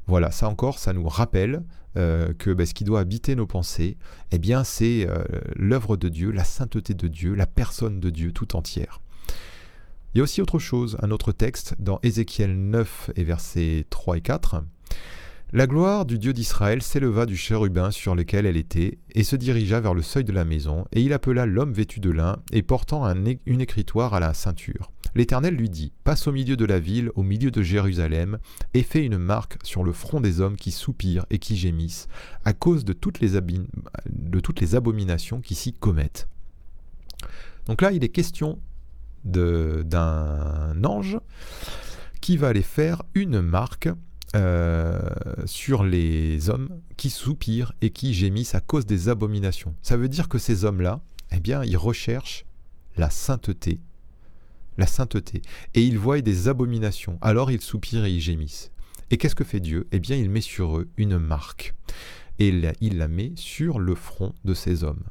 Voilà, 0.08 0.32
ça 0.32 0.50
encore, 0.50 0.78
ça 0.78 0.94
nous 0.94 1.08
rappelle 1.08 1.64
euh, 1.96 2.34
que 2.38 2.52
ben, 2.52 2.66
ce 2.66 2.74
qui 2.74 2.84
doit 2.84 3.00
habiter 3.00 3.36
nos 3.36 3.48
pensées, 3.48 3.98
eh 4.32 4.40
bien, 4.40 4.64
c'est 4.64 5.08
euh, 5.08 5.24
l'œuvre 5.56 5.96
de 5.96 6.10
Dieu, 6.10 6.32
la 6.32 6.44
sainteté 6.44 6.94
de 6.94 7.08
Dieu, 7.08 7.34
la 7.34 7.48
personne 7.48 8.00
de 8.02 8.10
Dieu 8.10 8.34
tout 8.34 8.56
entière. 8.58 9.02
Il 10.14 10.18
y 10.18 10.22
a 10.22 10.24
aussi 10.24 10.42
autre 10.42 10.60
chose, 10.60 10.98
un 11.02 11.12
autre 11.12 11.32
texte 11.32 11.76
dans 11.80 12.00
Ézéchiel 12.04 12.58
9 12.58 13.12
et 13.16 13.24
versets 13.24 13.86
3 13.90 14.18
et 14.18 14.22
4. 14.22 14.64
La 15.54 15.66
gloire 15.66 16.06
du 16.06 16.20
Dieu 16.20 16.34
d'Israël 16.34 16.82
s'éleva 16.82 17.26
du 17.26 17.38
chérubin 17.38 17.90
sur 17.90 18.16
lequel 18.16 18.46
elle 18.46 18.58
était, 18.58 18.98
et 19.16 19.24
se 19.24 19.38
dirigea 19.38 19.80
vers 19.80 19.94
le 19.94 20.02
seuil 20.02 20.26
de 20.26 20.34
la 20.34 20.44
maison, 20.44 20.84
et 20.92 21.02
il 21.02 21.14
appela 21.14 21.46
l'homme 21.46 21.72
vêtu 21.72 22.02
de 22.02 22.10
lin, 22.10 22.40
et 22.52 22.62
portant 22.62 23.06
une 23.06 23.62
écritoire 23.62 24.14
à 24.14 24.20
la 24.20 24.34
ceinture. 24.34 24.92
L'Éternel 25.16 25.56
lui 25.56 25.70
dit, 25.70 25.94
Passe 26.04 26.28
au 26.28 26.34
milieu 26.34 26.58
de 26.58 26.66
la 26.66 26.82
ville, 26.82 27.12
au 27.16 27.24
milieu 27.24 27.50
de 27.50 27.62
Jérusalem, 27.62 28.40
et 28.74 28.84
fais 28.84 29.06
une 29.06 29.18
marque 29.18 29.58
sur 29.64 29.86
le 29.86 29.94
front 29.94 30.20
des 30.20 30.42
hommes 30.42 30.58
qui 30.58 30.72
soupirent 30.72 31.26
et 31.30 31.40
qui 31.40 31.56
gémissent, 31.56 32.10
à 32.44 32.52
cause 32.52 32.84
de 32.84 32.92
toutes 32.92 33.22
les, 33.22 33.40
de 33.40 34.40
toutes 34.42 34.60
les 34.60 34.76
abominations 34.76 35.40
qui 35.40 35.56
s'y 35.56 35.72
commettent. 35.72 36.28
Donc 37.68 37.82
là, 37.82 37.94
il 37.94 38.04
est 38.04 38.10
question 38.10 38.60
d'un 39.24 40.84
ange 40.84 41.20
qui 42.20 42.36
va 42.36 42.50
aller 42.50 42.64
faire 42.64 43.04
une 43.14 43.40
marque 43.40 43.88
euh, 44.38 45.00
sur 45.46 45.84
les 45.84 46.52
hommes 46.52 46.70
qui 46.96 47.10
soupirent 47.10 47.74
et 47.82 47.90
qui 47.90 48.14
gémissent 48.14 48.54
à 48.54 48.60
cause 48.60 48.86
des 48.86 49.10
abominations. 49.10 49.74
Ça 49.82 49.98
veut 49.98 50.10
dire 50.10 50.30
que 50.30 50.38
ces 50.38 50.64
hommes-là, 50.64 51.02
eh 51.32 51.40
bien, 51.40 51.64
ils 51.64 51.78
recherchent 51.78 52.46
la 52.98 53.10
sainteté, 53.10 53.80
la 54.78 54.86
sainteté, 54.86 55.42
et 55.74 55.82
ils 55.82 55.98
voient 55.98 56.22
des 56.22 56.50
abominations. 56.50 57.18
Alors 57.22 57.50
ils 57.50 57.62
soupirent 57.62 58.06
et 58.06 58.12
ils 58.12 58.22
gémissent. 58.22 58.72
Et 59.10 59.18
qu'est-ce 59.18 59.34
que 59.34 59.44
fait 59.44 59.60
Dieu? 59.60 59.88
Eh 59.92 60.00
bien, 60.00 60.16
il 60.16 60.30
met 60.30 60.42
sur 60.42 60.78
eux 60.78 60.88
une 60.98 61.18
marque, 61.18 61.74
et 62.38 62.54
il 62.80 62.98
la 62.98 63.08
met 63.08 63.32
sur 63.36 63.80
le 63.80 63.96
front 63.96 64.36
de 64.46 64.54
ces 64.54 64.84
hommes. 64.84 65.04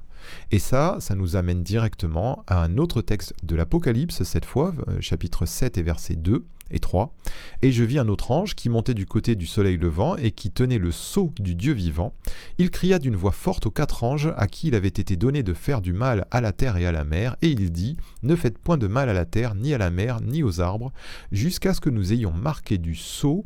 Et 0.52 0.60
ça, 0.60 0.98
ça 1.00 1.16
nous 1.16 1.34
amène 1.34 1.64
directement 1.64 2.44
à 2.46 2.62
un 2.62 2.78
autre 2.78 3.02
texte 3.02 3.34
de 3.42 3.56
l'Apocalypse, 3.56 4.22
cette 4.22 4.44
fois, 4.44 4.72
euh, 4.88 5.00
chapitre 5.00 5.46
7 5.46 5.78
et 5.78 5.82
verset 5.82 6.14
2 6.14 6.44
et 6.70 6.78
3. 6.78 7.14
Et 7.62 7.72
je 7.72 7.84
vis 7.84 7.98
un 7.98 8.08
autre 8.08 8.30
ange 8.30 8.54
qui 8.54 8.68
montait 8.68 8.94
du 8.94 9.06
côté 9.06 9.34
du 9.34 9.46
soleil 9.46 9.76
levant 9.76 10.16
et 10.16 10.30
qui 10.30 10.50
tenait 10.50 10.78
le 10.78 10.90
sceau 10.90 11.32
du 11.38 11.54
Dieu 11.54 11.72
vivant. 11.72 12.12
Il 12.58 12.70
cria 12.70 12.98
d'une 12.98 13.16
voix 13.16 13.32
forte 13.32 13.66
aux 13.66 13.70
quatre 13.70 14.04
anges 14.04 14.32
à 14.36 14.46
qui 14.46 14.68
il 14.68 14.74
avait 14.74 14.88
été 14.88 15.16
donné 15.16 15.42
de 15.42 15.54
faire 15.54 15.80
du 15.80 15.92
mal 15.92 16.26
à 16.30 16.40
la 16.40 16.52
terre 16.52 16.76
et 16.76 16.86
à 16.86 16.92
la 16.92 17.04
mer, 17.04 17.36
et 17.42 17.48
il 17.48 17.70
dit, 17.70 17.96
Ne 18.22 18.36
faites 18.36 18.58
point 18.58 18.78
de 18.78 18.86
mal 18.86 19.08
à 19.08 19.14
la 19.14 19.24
terre, 19.24 19.54
ni 19.54 19.74
à 19.74 19.78
la 19.78 19.90
mer, 19.90 20.20
ni 20.20 20.42
aux 20.42 20.60
arbres, 20.60 20.92
jusqu'à 21.32 21.74
ce 21.74 21.80
que 21.80 21.90
nous 21.90 22.12
ayons 22.12 22.32
marqué 22.32 22.78
du 22.78 22.94
sceau 22.94 23.44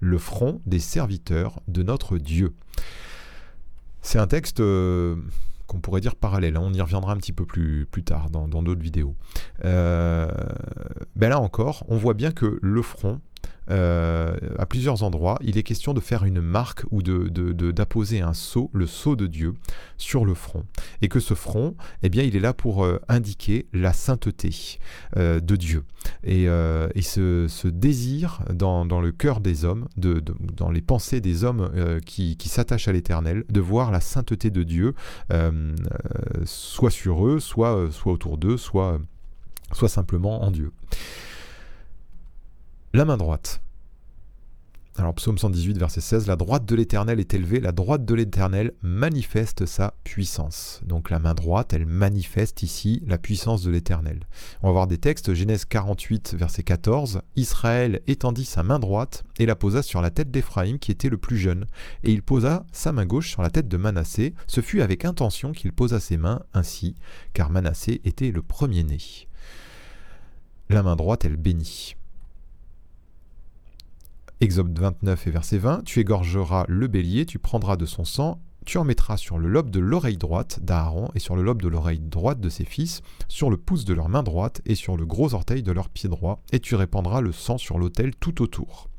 le 0.00 0.18
front 0.18 0.60
des 0.66 0.80
serviteurs 0.80 1.60
de 1.68 1.82
notre 1.82 2.18
Dieu. 2.18 2.52
C'est 4.02 4.18
un 4.18 4.26
texte... 4.26 4.60
Euh, 4.60 5.16
qu'on 5.74 5.80
pourrait 5.80 6.00
dire 6.00 6.14
parallèle. 6.14 6.56
Hein. 6.56 6.62
On 6.62 6.72
y 6.72 6.80
reviendra 6.80 7.12
un 7.12 7.16
petit 7.16 7.32
peu 7.32 7.44
plus, 7.44 7.86
plus 7.90 8.04
tard 8.04 8.30
dans 8.30 8.46
d'autres 8.46 8.80
vidéos. 8.80 9.16
Euh, 9.64 10.28
ben 11.16 11.28
là 11.28 11.40
encore, 11.40 11.84
on 11.88 11.96
voit 11.96 12.14
bien 12.14 12.30
que 12.30 12.58
le 12.62 12.82
front, 12.82 13.20
euh, 13.70 14.36
à 14.58 14.66
plusieurs 14.66 15.02
endroits, 15.02 15.38
il 15.42 15.56
est 15.58 15.62
question 15.62 15.94
de 15.94 16.00
faire 16.00 16.24
une 16.24 16.40
marque 16.40 16.84
ou 16.90 17.02
d'apposer 17.02 18.20
de, 18.20 18.24
un 18.24 18.34
sceau, 18.34 18.70
le 18.72 18.86
sceau 18.86 19.16
de 19.16 19.26
Dieu, 19.26 19.54
sur 19.96 20.24
le 20.24 20.34
front. 20.34 20.64
Et 21.02 21.08
que 21.08 21.20
ce 21.20 21.34
front, 21.34 21.74
eh 22.02 22.08
bien, 22.08 22.22
il 22.22 22.36
est 22.36 22.40
là 22.40 22.52
pour 22.52 22.84
euh, 22.84 23.00
indiquer 23.08 23.66
la 23.72 23.92
sainteté 23.92 24.78
euh, 25.16 25.40
de 25.40 25.56
Dieu. 25.56 25.84
Et, 26.22 26.46
ce, 27.02 27.68
désir 27.68 28.42
dans, 28.52 28.84
le 28.84 29.12
cœur 29.12 29.40
des 29.40 29.64
hommes, 29.64 29.88
dans 29.96 30.70
les 30.70 30.82
pensées 30.82 31.20
des 31.20 31.44
hommes 31.44 31.70
qui, 32.04 32.36
s'attachent 32.44 32.88
à 32.88 32.92
l'éternel, 32.92 33.44
de 33.48 33.60
voir 33.60 33.90
la 33.90 34.00
sainteté 34.00 34.50
de 34.50 34.62
Dieu, 34.62 34.94
soit 36.44 36.90
sur 36.90 37.26
eux, 37.26 37.40
soit, 37.40 37.88
autour 38.06 38.38
d'eux, 38.38 38.56
soit 38.56 38.98
simplement 39.88 40.42
en 40.42 40.50
Dieu. 40.50 40.72
La 42.94 43.04
main 43.04 43.16
droite. 43.16 43.60
Alors 44.96 45.16
psaume 45.16 45.36
118 45.36 45.78
verset 45.78 46.00
16, 46.00 46.28
la 46.28 46.36
droite 46.36 46.64
de 46.64 46.76
l'Éternel 46.76 47.18
est 47.18 47.34
élevée, 47.34 47.58
la 47.58 47.72
droite 47.72 48.04
de 48.04 48.14
l'Éternel 48.14 48.70
manifeste 48.82 49.66
sa 49.66 49.94
puissance. 50.04 50.80
Donc 50.86 51.10
la 51.10 51.18
main 51.18 51.34
droite, 51.34 51.72
elle 51.72 51.86
manifeste 51.86 52.62
ici 52.62 53.02
la 53.08 53.18
puissance 53.18 53.64
de 53.64 53.72
l'Éternel. 53.72 54.20
On 54.62 54.68
va 54.68 54.74
voir 54.74 54.86
des 54.86 54.98
textes, 54.98 55.34
Genèse 55.34 55.64
48 55.64 56.36
verset 56.38 56.62
14, 56.62 57.22
Israël 57.34 58.00
étendit 58.06 58.44
sa 58.44 58.62
main 58.62 58.78
droite 58.78 59.24
et 59.40 59.46
la 59.46 59.56
posa 59.56 59.82
sur 59.82 60.00
la 60.00 60.10
tête 60.12 60.30
d'Éphraïm 60.30 60.78
qui 60.78 60.92
était 60.92 61.10
le 61.10 61.18
plus 61.18 61.36
jeune, 61.36 61.66
et 62.04 62.12
il 62.12 62.22
posa 62.22 62.64
sa 62.70 62.92
main 62.92 63.06
gauche 63.06 63.28
sur 63.28 63.42
la 63.42 63.50
tête 63.50 63.66
de 63.66 63.76
Manassé, 63.76 64.34
ce 64.46 64.60
fut 64.60 64.82
avec 64.82 65.04
intention 65.04 65.50
qu'il 65.50 65.72
posa 65.72 65.98
ses 65.98 66.16
mains 66.16 66.42
ainsi, 66.52 66.94
car 67.32 67.50
Manassé 67.50 68.00
était 68.04 68.30
le 68.30 68.42
premier-né. 68.42 68.98
La 70.68 70.84
main 70.84 70.94
droite, 70.94 71.24
elle 71.24 71.36
bénit. 71.36 71.96
Exode 74.44 74.78
29 74.78 75.26
et 75.26 75.30
verset 75.30 75.56
20, 75.56 75.84
Tu 75.84 76.00
égorgeras 76.00 76.66
le 76.68 76.86
bélier, 76.86 77.24
tu 77.24 77.38
prendras 77.38 77.76
de 77.76 77.86
son 77.86 78.04
sang, 78.04 78.42
tu 78.66 78.76
en 78.76 78.84
mettras 78.84 79.16
sur 79.16 79.38
le 79.38 79.48
lobe 79.48 79.70
de 79.70 79.80
l'oreille 79.80 80.18
droite 80.18 80.58
d'Aaron 80.60 81.08
et 81.14 81.18
sur 81.18 81.34
le 81.34 81.42
lobe 81.42 81.62
de 81.62 81.68
l'oreille 81.68 82.00
droite 82.00 82.40
de 82.40 82.50
ses 82.50 82.66
fils, 82.66 83.00
sur 83.26 83.48
le 83.48 83.56
pouce 83.56 83.86
de 83.86 83.94
leur 83.94 84.10
main 84.10 84.22
droite 84.22 84.60
et 84.66 84.74
sur 84.74 84.98
le 84.98 85.06
gros 85.06 85.32
orteil 85.32 85.62
de 85.62 85.72
leur 85.72 85.88
pied 85.88 86.10
droit, 86.10 86.42
et 86.52 86.60
tu 86.60 86.74
répandras 86.74 87.22
le 87.22 87.32
sang 87.32 87.56
sur 87.56 87.78
l'autel 87.78 88.14
tout 88.16 88.42
autour. 88.42 88.90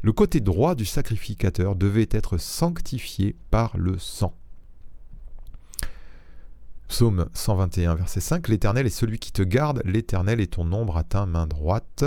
Le 0.00 0.12
côté 0.12 0.40
droit 0.40 0.74
du 0.74 0.86
sacrificateur 0.86 1.76
devait 1.76 2.08
être 2.10 2.38
sanctifié 2.38 3.36
par 3.50 3.76
le 3.76 3.98
sang. 3.98 4.34
Psaume 6.88 7.28
121, 7.34 7.96
verset 7.96 8.20
5 8.20 8.48
L'Éternel 8.48 8.86
est 8.86 8.88
celui 8.88 9.18
qui 9.18 9.30
te 9.30 9.42
garde, 9.42 9.82
l'Éternel 9.84 10.40
est 10.40 10.54
ton 10.54 10.72
ombre 10.72 10.96
à 10.96 11.04
ta 11.04 11.26
main 11.26 11.46
droite. 11.46 12.06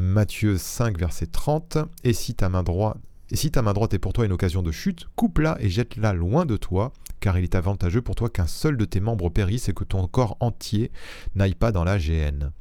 Matthieu 0.00 0.56
5, 0.58 0.96
verset 0.96 1.26
30. 1.26 1.78
Et 2.04 2.12
si 2.12 2.32
ta 2.36 2.48
main 2.48 2.62
droite 2.62 2.98
et 3.32 3.36
si 3.36 3.50
ta 3.50 3.62
main 3.62 3.72
droite 3.72 3.92
est 3.94 3.98
pour 3.98 4.12
toi 4.12 4.24
une 4.24 4.32
occasion 4.32 4.62
de 4.62 4.70
chute, 4.70 5.06
coupe-la 5.16 5.58
et 5.60 5.68
jette-la 5.68 6.12
loin 6.12 6.46
de 6.46 6.56
toi, 6.56 6.92
car 7.18 7.36
il 7.36 7.42
est 7.42 7.56
avantageux 7.56 8.00
pour 8.00 8.14
toi 8.14 8.30
qu'un 8.30 8.46
seul 8.46 8.76
de 8.76 8.84
tes 8.84 9.00
membres 9.00 9.28
périsse 9.28 9.68
et 9.68 9.74
que 9.74 9.82
ton 9.82 10.06
corps 10.06 10.36
entier 10.38 10.92
n'aille 11.34 11.56
pas 11.56 11.72
dans 11.72 11.82
la 11.82 11.98
géhenne. 11.98 12.52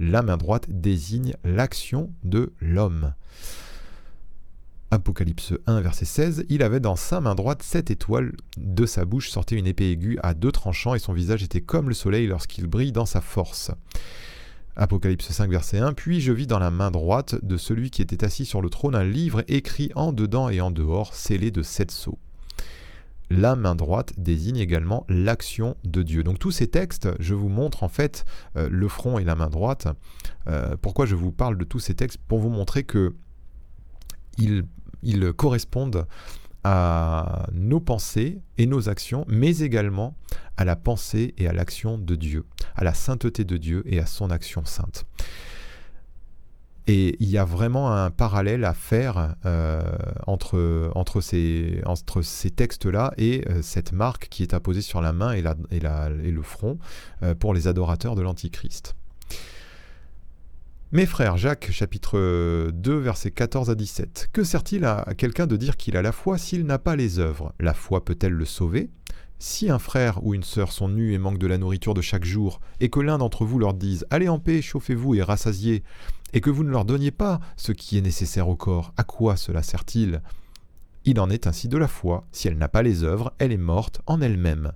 La 0.00 0.22
main 0.22 0.38
droite 0.38 0.64
désigne 0.70 1.34
l'action 1.44 2.10
de 2.24 2.54
l'homme. 2.58 3.12
Apocalypse 4.90 5.52
1, 5.66 5.82
verset 5.82 6.06
16, 6.06 6.46
il 6.48 6.62
avait 6.62 6.80
dans 6.80 6.96
sa 6.96 7.20
main 7.20 7.34
droite 7.34 7.62
sept 7.62 7.90
étoiles, 7.90 8.32
de 8.56 8.86
sa 8.86 9.04
bouche 9.04 9.28
sortait 9.28 9.56
une 9.56 9.66
épée 9.66 9.90
aiguë 9.90 10.18
à 10.22 10.32
deux 10.32 10.52
tranchants, 10.52 10.94
et 10.94 10.98
son 10.98 11.12
visage 11.12 11.42
était 11.42 11.60
comme 11.60 11.90
le 11.90 11.94
soleil 11.94 12.26
lorsqu'il 12.26 12.66
brille 12.66 12.92
dans 12.92 13.06
sa 13.06 13.20
force. 13.20 13.72
Apocalypse 14.78 15.28
5, 15.28 15.50
verset 15.50 15.78
1. 15.78 15.92
Puis 15.92 16.20
je 16.20 16.32
vis 16.32 16.46
dans 16.46 16.60
la 16.60 16.70
main 16.70 16.92
droite 16.92 17.36
de 17.44 17.56
celui 17.56 17.90
qui 17.90 18.00
était 18.00 18.24
assis 18.24 18.46
sur 18.46 18.62
le 18.62 18.70
trône 18.70 18.94
un 18.94 19.04
livre 19.04 19.42
écrit 19.48 19.90
en 19.96 20.12
dedans 20.12 20.48
et 20.48 20.60
en 20.60 20.70
dehors, 20.70 21.14
scellé 21.14 21.50
de 21.50 21.62
sept 21.62 21.90
sceaux. 21.90 22.18
La 23.28 23.56
main 23.56 23.74
droite 23.74 24.14
désigne 24.16 24.56
également 24.56 25.04
l'action 25.08 25.76
de 25.84 26.02
Dieu. 26.02 26.22
Donc 26.22 26.38
tous 26.38 26.52
ces 26.52 26.68
textes, 26.68 27.08
je 27.18 27.34
vous 27.34 27.48
montre 27.48 27.82
en 27.82 27.88
fait 27.88 28.24
euh, 28.56 28.68
le 28.70 28.88
front 28.88 29.18
et 29.18 29.24
la 29.24 29.34
main 29.34 29.50
droite. 29.50 29.88
Euh, 30.46 30.76
pourquoi 30.80 31.04
je 31.04 31.14
vous 31.14 31.32
parle 31.32 31.58
de 31.58 31.64
tous 31.64 31.80
ces 31.80 31.94
textes? 31.94 32.18
Pour 32.28 32.38
vous 32.38 32.48
montrer 32.48 32.84
que 32.84 33.14
ils, 34.38 34.64
ils 35.02 35.32
correspondent 35.32 36.06
à 36.70 37.46
nos 37.54 37.80
pensées 37.80 38.42
et 38.58 38.66
nos 38.66 38.90
actions, 38.90 39.24
mais 39.26 39.60
également 39.60 40.14
à 40.58 40.66
la 40.66 40.76
pensée 40.76 41.32
et 41.38 41.48
à 41.48 41.54
l'action 41.54 41.96
de 41.96 42.14
Dieu, 42.14 42.44
à 42.76 42.84
la 42.84 42.92
sainteté 42.92 43.46
de 43.46 43.56
Dieu 43.56 43.82
et 43.86 44.00
à 44.00 44.04
son 44.04 44.30
action 44.30 44.66
sainte. 44.66 45.06
Et 46.86 47.16
il 47.20 47.30
y 47.30 47.38
a 47.38 47.46
vraiment 47.46 47.90
un 47.90 48.10
parallèle 48.10 48.66
à 48.66 48.74
faire 48.74 49.34
euh, 49.46 49.82
entre, 50.26 51.22
ces, 51.22 52.50
textes-là 52.54 53.14
et 53.16 53.48
euh, 53.48 53.62
cette 53.62 53.92
marque 53.92 54.28
qui 54.28 54.42
est 54.42 54.52
apposée 54.52 54.82
sur 54.82 55.00
la 55.00 55.14
main 55.14 55.32
et 55.32 55.40
le 55.80 56.42
front 56.42 56.78
euh, 57.22 57.34
pour 57.34 57.54
les 57.54 57.66
adorateurs 57.66 58.14
de 58.14 58.20
l'Antichrist. 58.20 58.94
Mes 60.90 61.04
frères, 61.04 61.36
Jacques 61.36 61.70
chapitre 61.70 62.70
2 62.70 62.96
versets 62.96 63.30
14 63.30 63.68
à 63.68 63.74
17. 63.74 64.30
Que 64.32 64.42
sert-il 64.42 64.86
à 64.86 65.04
quelqu'un 65.18 65.46
de 65.46 65.58
dire 65.58 65.76
qu'il 65.76 65.98
a 65.98 66.02
la 66.02 66.12
foi 66.12 66.38
s'il 66.38 66.64
n'a 66.64 66.78
pas 66.78 66.96
les 66.96 67.18
œuvres? 67.18 67.52
La 67.60 67.74
foi 67.74 68.06
peut-elle 68.06 68.32
le 68.32 68.46
sauver? 68.46 68.88
Si 69.38 69.68
un 69.68 69.78
frère 69.78 70.24
ou 70.24 70.32
une 70.32 70.42
sœur 70.42 70.72
sont 70.72 70.88
nus 70.88 71.12
et 71.12 71.18
manquent 71.18 71.36
de 71.36 71.46
la 71.46 71.58
nourriture 71.58 71.92
de 71.92 72.00
chaque 72.00 72.24
jour, 72.24 72.58
et 72.80 72.88
que 72.88 73.00
l'un 73.00 73.18
d'entre 73.18 73.44
vous 73.44 73.58
leur 73.58 73.74
dise 73.74 74.06
Allez 74.08 74.30
en 74.30 74.38
paix, 74.38 74.62
chauffez-vous 74.62 75.14
et 75.14 75.22
rassasiez, 75.22 75.82
et 76.32 76.40
que 76.40 76.48
vous 76.48 76.64
ne 76.64 76.70
leur 76.70 76.86
donniez 76.86 77.10
pas 77.10 77.38
ce 77.58 77.72
qui 77.72 77.98
est 77.98 78.02
nécessaire 78.02 78.48
au 78.48 78.56
corps, 78.56 78.94
à 78.96 79.04
quoi 79.04 79.36
cela 79.36 79.62
sert-il? 79.62 80.22
Il 81.04 81.20
en 81.20 81.28
est 81.28 81.46
ainsi 81.46 81.68
de 81.68 81.76
la 81.76 81.88
foi. 81.88 82.24
Si 82.32 82.48
elle 82.48 82.56
n'a 82.56 82.68
pas 82.70 82.82
les 82.82 83.04
œuvres, 83.04 83.34
elle 83.36 83.52
est 83.52 83.58
morte 83.58 84.00
en 84.06 84.22
elle-même. 84.22 84.72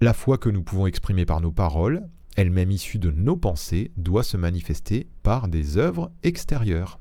La 0.00 0.12
foi 0.12 0.38
que 0.38 0.50
nous 0.50 0.64
pouvons 0.64 0.88
exprimer 0.88 1.24
par 1.24 1.40
nos 1.40 1.52
paroles, 1.52 2.02
elle-même 2.40 2.70
issue 2.70 2.98
de 2.98 3.10
nos 3.10 3.36
pensées, 3.36 3.90
doit 3.98 4.22
se 4.22 4.38
manifester 4.38 5.06
par 5.22 5.46
des 5.46 5.76
œuvres 5.76 6.10
extérieures. 6.22 6.98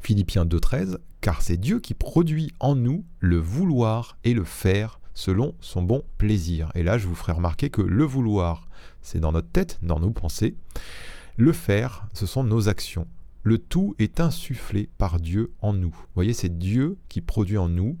Philippiens 0.00 0.46
2.13, 0.46 0.96
car 1.20 1.42
c'est 1.42 1.58
Dieu 1.58 1.80
qui 1.80 1.92
produit 1.92 2.50
en 2.58 2.74
nous 2.74 3.04
le 3.18 3.36
vouloir 3.36 4.16
et 4.24 4.32
le 4.32 4.44
faire 4.44 5.00
selon 5.12 5.54
son 5.60 5.82
bon 5.82 6.02
plaisir. 6.16 6.72
Et 6.74 6.82
là, 6.82 6.96
je 6.96 7.06
vous 7.06 7.14
ferai 7.14 7.32
remarquer 7.32 7.68
que 7.68 7.82
le 7.82 8.04
vouloir, 8.04 8.68
c'est 9.02 9.20
dans 9.20 9.32
notre 9.32 9.50
tête, 9.50 9.78
dans 9.82 10.00
nos 10.00 10.12
pensées. 10.12 10.54
Le 11.36 11.52
faire, 11.52 12.08
ce 12.14 12.24
sont 12.24 12.42
nos 12.42 12.70
actions. 12.70 13.06
Le 13.42 13.58
tout 13.58 13.94
est 13.98 14.18
insufflé 14.18 14.88
par 14.96 15.20
Dieu 15.20 15.52
en 15.60 15.74
nous. 15.74 15.90
Vous 15.90 16.14
voyez, 16.14 16.32
c'est 16.32 16.58
Dieu 16.58 16.96
qui 17.10 17.20
produit 17.20 17.58
en 17.58 17.68
nous 17.68 17.98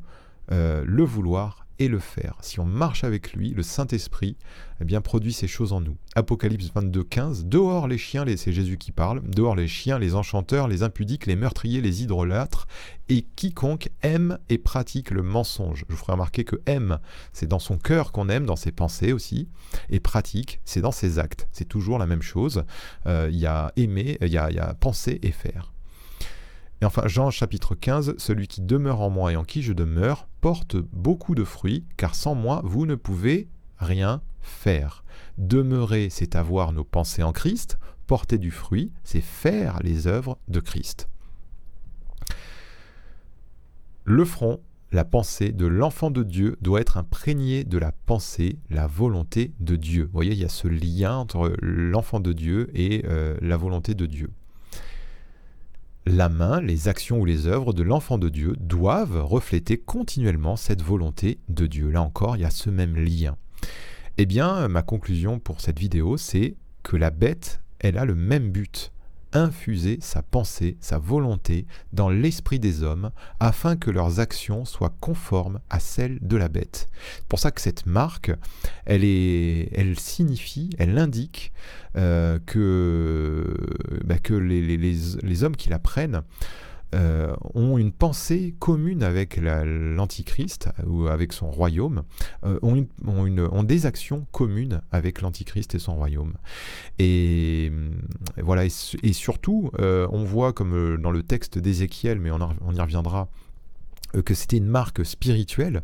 euh, 0.50 0.82
le 0.86 1.04
vouloir 1.04 1.66
le 1.86 2.00
faire. 2.00 2.36
Si 2.40 2.58
on 2.58 2.64
marche 2.64 3.04
avec 3.04 3.32
lui, 3.34 3.50
le 3.50 3.62
Saint-Esprit 3.62 4.36
eh 4.80 4.84
bien, 4.84 5.00
produit 5.00 5.32
ces 5.32 5.46
choses 5.46 5.72
en 5.72 5.80
nous. 5.80 5.96
Apocalypse 6.16 6.70
22, 6.74 7.04
15. 7.04 7.46
Dehors 7.46 7.86
les 7.86 7.98
chiens, 7.98 8.24
c'est 8.36 8.52
Jésus 8.52 8.78
qui 8.78 8.90
parle, 8.90 9.22
dehors 9.28 9.54
les 9.54 9.68
chiens, 9.68 9.98
les 9.98 10.14
enchanteurs, 10.14 10.66
les 10.66 10.82
impudiques, 10.82 11.26
les 11.26 11.36
meurtriers, 11.36 11.80
les 11.80 12.02
hydrolâtres, 12.02 12.66
et 13.08 13.22
quiconque 13.36 13.90
aime 14.02 14.38
et 14.48 14.58
pratique 14.58 15.10
le 15.10 15.22
mensonge. 15.22 15.84
Je 15.88 15.92
vous 15.92 15.98
ferai 15.98 16.12
remarquer 16.12 16.44
que 16.44 16.56
aime, 16.66 16.98
c'est 17.32 17.46
dans 17.46 17.58
son 17.58 17.78
cœur 17.78 18.10
qu'on 18.12 18.28
aime, 18.28 18.46
dans 18.46 18.56
ses 18.56 18.72
pensées 18.72 19.12
aussi, 19.12 19.48
et 19.90 20.00
pratique, 20.00 20.60
c'est 20.64 20.80
dans 20.80 20.92
ses 20.92 21.18
actes. 21.18 21.48
C'est 21.52 21.68
toujours 21.68 21.98
la 21.98 22.06
même 22.06 22.22
chose. 22.22 22.64
Euh, 23.06 23.28
il 23.30 23.38
y 23.38 23.46
a 23.46 23.72
aimer, 23.76 24.18
il 24.20 24.28
y 24.28 24.38
a, 24.38 24.50
y 24.50 24.58
a 24.58 24.74
penser 24.74 25.18
et 25.22 25.32
faire. 25.32 25.72
Et 26.80 26.84
enfin, 26.84 27.08
Jean 27.08 27.30
chapitre 27.30 27.74
15, 27.74 28.14
celui 28.18 28.46
qui 28.46 28.60
demeure 28.60 29.00
en 29.00 29.10
moi 29.10 29.32
et 29.32 29.36
en 29.36 29.44
qui 29.44 29.62
je 29.62 29.72
demeure 29.72 30.27
porte 30.40 30.76
beaucoup 30.76 31.34
de 31.34 31.44
fruits, 31.44 31.84
car 31.96 32.14
sans 32.14 32.34
moi, 32.34 32.62
vous 32.64 32.86
ne 32.86 32.94
pouvez 32.94 33.48
rien 33.78 34.22
faire. 34.40 35.04
Demeurer, 35.36 36.08
c'est 36.10 36.36
avoir 36.36 36.72
nos 36.72 36.84
pensées 36.84 37.22
en 37.22 37.32
Christ, 37.32 37.78
porter 38.06 38.38
du 38.38 38.50
fruit, 38.50 38.92
c'est 39.04 39.20
faire 39.20 39.78
les 39.82 40.06
œuvres 40.06 40.38
de 40.48 40.60
Christ. 40.60 41.08
Le 44.04 44.24
front, 44.24 44.60
la 44.90 45.04
pensée 45.04 45.52
de 45.52 45.66
l'enfant 45.66 46.10
de 46.10 46.22
Dieu 46.22 46.56
doit 46.62 46.80
être 46.80 46.96
imprégné 46.96 47.64
de 47.64 47.76
la 47.76 47.92
pensée, 47.92 48.58
la 48.70 48.86
volonté 48.86 49.52
de 49.60 49.76
Dieu. 49.76 50.04
Vous 50.04 50.12
voyez, 50.12 50.32
il 50.32 50.38
y 50.38 50.46
a 50.46 50.48
ce 50.48 50.66
lien 50.66 51.16
entre 51.16 51.52
l'enfant 51.60 52.18
de 52.18 52.32
Dieu 52.32 52.70
et 52.72 53.04
euh, 53.06 53.36
la 53.42 53.58
volonté 53.58 53.94
de 53.94 54.06
Dieu 54.06 54.30
la 56.08 56.28
main, 56.28 56.60
les 56.60 56.88
actions 56.88 57.20
ou 57.20 57.24
les 57.24 57.46
œuvres 57.46 57.72
de 57.72 57.82
l'enfant 57.82 58.18
de 58.18 58.28
Dieu 58.28 58.54
doivent 58.58 59.22
refléter 59.24 59.76
continuellement 59.76 60.56
cette 60.56 60.82
volonté 60.82 61.38
de 61.48 61.66
Dieu. 61.66 61.90
Là 61.90 62.02
encore, 62.02 62.36
il 62.36 62.40
y 62.40 62.44
a 62.44 62.50
ce 62.50 62.70
même 62.70 62.96
lien. 62.96 63.36
Eh 64.16 64.26
bien, 64.26 64.66
ma 64.68 64.82
conclusion 64.82 65.38
pour 65.38 65.60
cette 65.60 65.78
vidéo, 65.78 66.16
c'est 66.16 66.56
que 66.82 66.96
la 66.96 67.10
bête, 67.10 67.60
elle 67.78 67.98
a 67.98 68.04
le 68.04 68.14
même 68.14 68.50
but 68.50 68.92
infuser 69.32 69.98
sa 70.00 70.22
pensée, 70.22 70.76
sa 70.80 70.98
volonté 70.98 71.66
dans 71.92 72.08
l'esprit 72.08 72.58
des 72.58 72.82
hommes 72.82 73.10
afin 73.40 73.76
que 73.76 73.90
leurs 73.90 74.20
actions 74.20 74.64
soient 74.64 74.94
conformes 75.00 75.60
à 75.70 75.80
celles 75.80 76.18
de 76.20 76.36
la 76.36 76.48
bête. 76.48 76.88
C'est 77.16 77.26
pour 77.26 77.38
ça 77.38 77.50
que 77.50 77.60
cette 77.60 77.86
marque, 77.86 78.32
elle, 78.84 79.04
est, 79.04 79.68
elle 79.72 79.98
signifie, 79.98 80.70
elle 80.78 80.98
indique 80.98 81.52
euh, 81.96 82.38
que, 82.46 83.54
bah, 84.04 84.16
les, 84.30 84.76
les, 84.76 85.44
hommes 85.44 85.56
qui 85.56 85.68
la 85.68 85.78
prennent 85.78 86.22
euh, 86.94 87.34
ont 87.54 87.76
une 87.76 87.92
pensée 87.92 88.54
commune 88.58 89.02
avec 89.02 89.36
l'Antichrist 89.36 90.68
ou 90.86 91.06
avec 91.06 91.32
son 91.32 91.50
royaume, 91.50 92.02
euh, 92.44 92.58
ont, 92.62 92.86
ont, 93.06 93.62
des 93.62 93.86
actions 93.86 94.26
communes 94.32 94.80
avec 94.90 95.20
l'Antichrist 95.20 95.74
et 95.74 95.78
son 95.78 95.96
royaume. 95.96 96.34
Et 96.98 97.70
voilà, 98.38 98.64
et, 98.64 99.12
surtout, 99.12 99.70
euh, 99.78 100.08
on 100.10 100.24
voit 100.24 100.52
comme 100.52 101.00
dans 101.00 101.10
le 101.10 101.22
texte 101.22 101.58
d'Ézéchiel, 101.58 102.18
mais 102.20 102.30
on 102.30 102.72
y 102.72 102.80
reviendra 102.80 103.22
euh, 103.22 103.47
que 104.24 104.34
c'était 104.34 104.56
une 104.56 104.66
marque 104.66 105.04
spirituelle, 105.04 105.82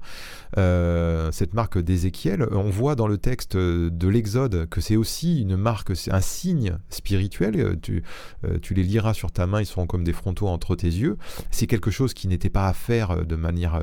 euh, 0.56 1.30
cette 1.32 1.54
marque 1.54 1.78
d'Ézéchiel. 1.78 2.46
On 2.50 2.70
voit 2.70 2.94
dans 2.94 3.06
le 3.06 3.18
texte 3.18 3.56
de 3.56 4.08
l'Exode 4.08 4.68
que 4.68 4.80
c'est 4.80 4.96
aussi 4.96 5.42
une 5.42 5.56
marque, 5.56 5.92
un 6.10 6.20
signe 6.20 6.78
spirituel. 6.90 7.78
Tu, 7.80 8.02
euh, 8.44 8.58
tu, 8.60 8.74
les 8.74 8.82
liras 8.82 9.14
sur 9.14 9.32
ta 9.32 9.46
main, 9.46 9.60
ils 9.60 9.66
seront 9.66 9.87
comme 9.87 10.04
des 10.04 10.12
frontaux 10.12 10.48
entre 10.48 10.76
tes 10.76 10.88
yeux. 10.88 11.16
C'est 11.50 11.66
quelque 11.66 11.90
chose 11.90 12.14
qui 12.14 12.28
n'était 12.28 12.50
pas 12.50 12.66
à 12.68 12.72
faire 12.72 13.24
de 13.24 13.37
manière 13.37 13.80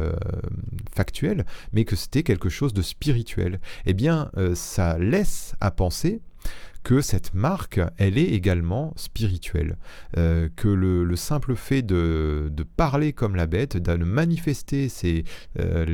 factuelle, 0.93 1.45
mais 1.73 1.85
que 1.85 1.95
c'était 1.95 2.23
quelque 2.23 2.49
chose 2.49 2.73
de 2.73 2.81
spirituel. 2.81 3.59
Eh 3.85 3.93
bien, 3.93 4.31
ça 4.55 4.97
laisse 4.97 5.55
à 5.59 5.71
penser 5.71 6.21
que 6.83 7.01
cette 7.01 7.33
marque, 7.33 7.79
elle 7.97 8.17
est 8.17 8.29
également 8.29 8.93
spirituelle. 8.95 9.77
Euh, 10.17 10.49
que 10.55 10.67
le, 10.67 11.15
simple 11.15 11.55
fait 11.55 11.81
de, 11.81 12.51
parler 12.77 13.13
comme 13.13 13.35
la 13.35 13.47
bête, 13.47 13.77
de 13.77 14.03
manifester 14.03 14.87
euh, 15.59 15.85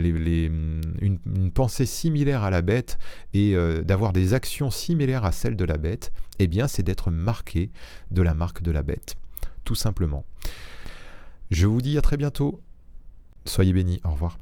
une, 1.02 1.52
pensée 1.54 1.86
similaire 1.86 2.44
à 2.44 2.50
la 2.50 2.62
bête 2.62 2.98
et 3.34 3.56
euh, 3.56 3.82
d'avoir 3.82 4.14
des 4.14 4.34
actions 4.34 4.72
similaires 4.72 5.26
à 5.26 5.32
celles 5.32 5.56
de 5.56 5.66
la 5.66 5.78
bête, 5.78 6.12
eh 6.40 6.48
bien 6.48 6.68
c'est 6.68 6.84
d'être 6.84 7.12
marqué 7.12 7.72
de 8.12 8.22
la 8.22 8.34
marque 8.34 8.62
de 8.62 8.72
la 8.72 8.84
bête. 8.84 9.16
Tout 9.64 9.76
simplement. 9.76 10.26
Je 11.52 11.68
vous 11.68 11.82
dis 11.82 11.98
à 11.98 12.02
très 12.02 12.18
bientôt. 12.18 12.62
Soyez 13.46 13.74
bénis. 13.74 14.00
Au 14.04 14.12
revoir. 14.12 14.38